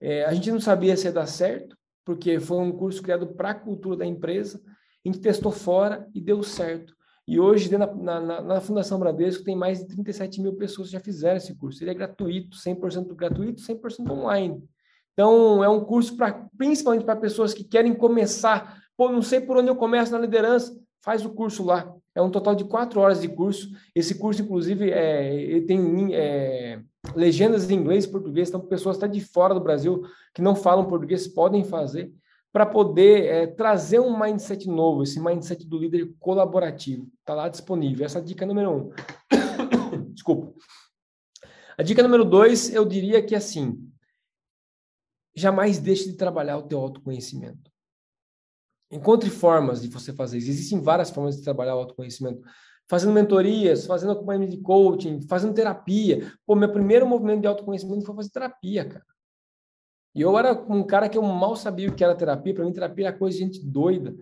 [0.00, 3.50] É, a gente não sabia se ia dar certo, porque foi um curso criado para
[3.50, 4.60] a cultura da empresa.
[5.04, 6.94] A gente testou fora e deu certo.
[7.28, 11.00] E hoje, na, na, na Fundação Bradesco, tem mais de 37 mil pessoas que já
[11.00, 11.84] fizeram esse curso.
[11.84, 14.64] Ele é gratuito, 100% gratuito, 100% online.
[15.12, 18.80] Então, é um curso para principalmente para pessoas que querem começar.
[18.96, 20.74] Pô, não sei por onde eu começo na liderança.
[21.02, 21.94] Faz o curso lá.
[22.14, 23.68] É um total de quatro horas de curso.
[23.94, 26.80] Esse curso, inclusive, é, tem é,
[27.14, 28.48] legendas em inglês e português.
[28.48, 30.02] Então, pessoas até de fora do Brasil
[30.32, 32.10] que não falam português podem fazer
[32.52, 37.08] para poder é, trazer um mindset novo, esse mindset do líder colaborativo.
[37.20, 38.06] Está lá disponível.
[38.06, 38.90] Essa é a dica número um.
[40.12, 40.54] Desculpa.
[41.76, 43.78] A dica número dois, eu diria que assim,
[45.34, 47.70] jamais deixe de trabalhar o teu autoconhecimento.
[48.90, 50.50] Encontre formas de você fazer isso.
[50.50, 52.40] Existem várias formas de trabalhar o autoconhecimento.
[52.88, 56.32] Fazendo mentorias, fazendo acompanhamento de coaching, fazendo terapia.
[56.46, 59.04] Pô, meu primeiro movimento de autoconhecimento foi fazer terapia, cara.
[60.14, 62.54] E eu era um cara que eu mal sabia o que era terapia.
[62.54, 64.14] Para mim, terapia era coisa de gente doida.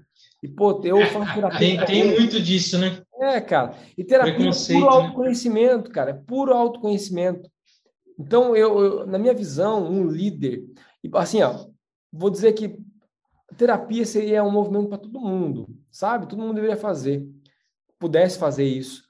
[0.42, 1.58] E, pô, eu faço terapia.
[1.58, 3.02] Tem, tem muito disso, né?
[3.18, 3.74] É, cara.
[3.96, 4.92] E terapia é puro né?
[4.92, 6.10] autoconhecimento, cara.
[6.10, 7.50] É puro autoconhecimento.
[8.18, 10.64] Então, eu, eu- na minha visão, um líder,
[11.02, 11.66] e assim, ó,
[12.12, 12.78] vou dizer que
[13.56, 16.26] terapia seria um movimento para todo mundo, sabe?
[16.26, 17.26] Todo mundo deveria fazer,
[17.98, 19.05] pudesse fazer isso.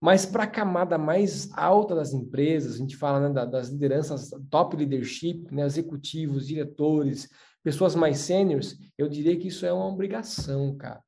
[0.00, 4.30] Mas para a camada mais alta das empresas, a gente fala né, da- das lideranças,
[4.48, 7.28] top leadership, né, executivos, diretores,
[7.62, 11.02] pessoas mais sêniores, eu diria que isso é uma obrigação, cara.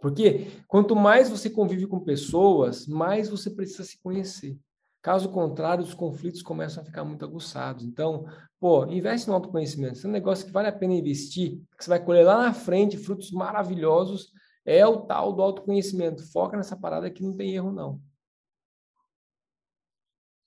[0.00, 4.56] Porque quanto mais você convive com pessoas, mais você precisa se conhecer.
[5.02, 7.84] Caso contrário, os conflitos começam a ficar muito aguçados.
[7.84, 8.26] Então,
[8.60, 9.94] pô, investe no autoconhecimento.
[9.94, 12.52] Esse é um negócio que vale a pena investir, que você vai colher lá na
[12.52, 14.32] frente frutos maravilhosos.
[14.70, 16.22] É o tal do autoconhecimento.
[16.30, 17.98] Foca nessa parada que não tem erro, não.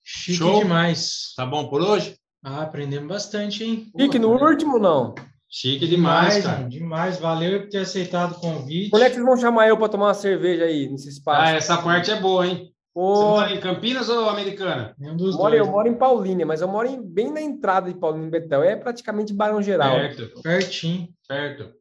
[0.04, 0.60] Chique Show.
[0.60, 1.32] demais.
[1.36, 2.16] Tá bom por hoje?
[2.44, 3.90] Ah, aprendemos bastante, hein?
[3.96, 5.14] Fique no último, não.
[5.48, 6.68] Chique demais, mano, cara.
[6.68, 7.18] demais.
[7.18, 8.90] Valeu por ter aceitado o convite.
[8.90, 11.54] Quando é que vocês vão chamar eu para tomar uma cerveja aí, nesse Ah, espaço?
[11.56, 12.56] essa parte é boa, hein?
[12.64, 14.94] Você Pô, mora em Campinas ou Americana?
[14.98, 15.70] Nenhum dos eu moro, eu dois.
[15.74, 18.62] moro em Paulínia, mas eu moro em- bem na entrada de Paulínia Betel.
[18.62, 19.94] É praticamente Barão Geral.
[19.96, 21.08] Perto, Pertinho.
[21.26, 21.72] perto.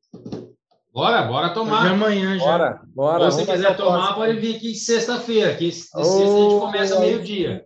[0.93, 1.87] Bora, bora Hoje é tomar.
[1.91, 2.45] amanhã já.
[2.45, 3.25] Bora, bora.
[3.25, 6.99] Ou se quiser a tomar, pode vir aqui sexta-feira, que sexta a Ô, gente começa
[6.99, 7.63] meio-dia.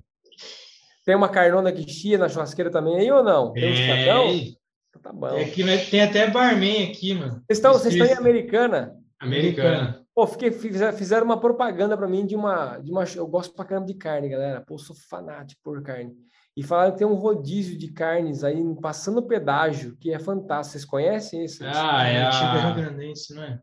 [1.05, 3.51] Tem uma carnona que chia na churrasqueira também aí ou não?
[3.53, 3.75] Tem um?
[3.75, 4.57] Tem.
[4.89, 5.27] Então Tá bom.
[5.37, 7.33] É que tem até barman aqui, mano.
[7.45, 8.95] Vocês estão, vocês estão em Americana?
[9.19, 10.04] Americana.
[10.15, 13.03] Pô, fiquei, fizer- fizeram uma propaganda para mim de uma, de uma.
[13.03, 14.61] Eu gosto pra caramba de carne, galera.
[14.61, 16.13] Pô, sou fanático por carne.
[16.55, 20.71] E falaram que tem um rodízio de carnes aí, passando pedágio, que é fantástico.
[20.71, 21.61] Vocês conhecem esse?
[21.65, 22.71] Ah, é Antiga Rio a...
[22.71, 23.59] Grandense, não é?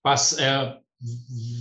[0.00, 0.78] passa- é,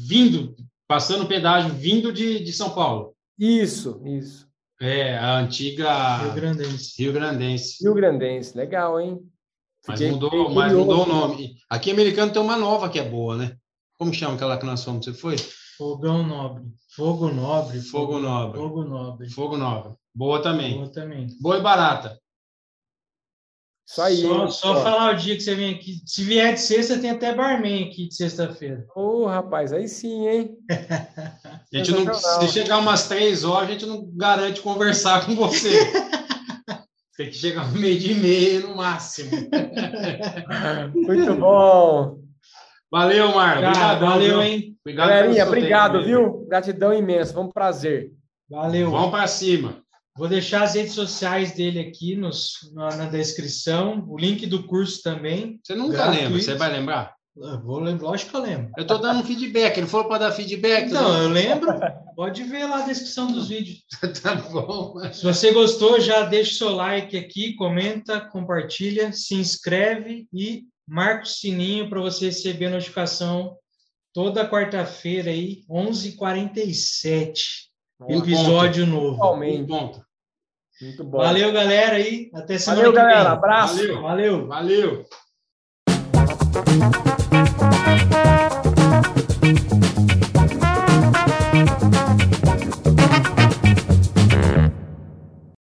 [0.07, 0.55] vindo,
[0.87, 3.15] passando o pedágio, vindo de, de São Paulo.
[3.39, 4.47] Isso, isso.
[4.79, 7.01] É, a antiga Rio Grandense.
[7.01, 7.83] Rio Grandense.
[7.83, 9.19] Rio Grandense, legal, hein?
[9.87, 11.55] Mas mudou, mas mudou o nome.
[11.69, 13.55] Aqui Americano tem uma nova que é boa, né?
[13.97, 15.05] Como chama aquela que nós fomos?
[15.05, 15.37] Você foi?
[15.77, 16.65] Fogão Nobre.
[16.95, 17.81] Fogo Nobre.
[17.81, 18.59] Fogo Nobre.
[18.59, 19.29] Fogo Nobre.
[19.29, 19.97] Fogo Nova.
[20.13, 20.75] Boa também.
[20.75, 21.27] Boa também.
[21.41, 22.19] Boa e barata.
[23.87, 24.21] Isso aí.
[24.21, 26.01] Só, só falar o dia que você vem aqui.
[26.05, 28.85] Se vier de sexta, tem até barman aqui de sexta-feira.
[28.95, 30.57] Ô, rapaz, aí sim, hein?
[30.71, 35.69] A gente não, se chegar umas três horas, a gente não garante conversar com você.
[37.17, 39.31] Tem que chegar meio de meia no máximo.
[40.95, 42.24] Muito bom.
[42.95, 43.67] Valeu, Marlon.
[43.67, 44.41] Obrigadão, valeu, viu?
[44.41, 44.77] hein?
[44.79, 46.45] Obrigado Galerinha, obrigado, viu?
[46.47, 47.33] Gratidão imensa.
[47.33, 48.13] Foi um prazer.
[48.49, 48.89] Valeu.
[48.89, 49.83] Vamos para cima.
[50.17, 54.05] Vou deixar as redes sociais dele aqui nos, na, na descrição.
[54.07, 55.59] O link do curso também.
[55.61, 56.23] Você nunca Gratuito.
[56.23, 57.13] lembra, você vai lembrar?
[57.35, 58.71] Eu vou lembrar, lógico que eu lembro.
[58.77, 59.77] Eu tô dando um feedback.
[59.77, 60.89] Ele falou para dar feedback.
[60.89, 61.77] Não, eu lembro.
[62.15, 63.83] Pode ver lá a descrição dos vídeos.
[64.23, 64.93] tá bom.
[65.11, 71.23] Se você gostou, já deixa o seu like aqui, comenta, compartilha, se inscreve e marca
[71.23, 73.57] o sininho para você receber a notificação
[74.13, 77.39] toda quarta-feira aí, 11h47,
[78.09, 79.07] Em episódio novo.
[79.15, 79.67] Um Totalmente.
[79.67, 80.05] ponto.
[80.81, 81.17] Muito bom.
[81.19, 82.29] Valeu, galera aí.
[82.33, 83.07] Até semana Valeu, que vem.
[83.09, 83.31] galera.
[83.31, 83.75] Abraço.
[84.01, 84.01] Valeu.
[84.47, 84.47] Valeu.
[84.47, 85.05] Valeu.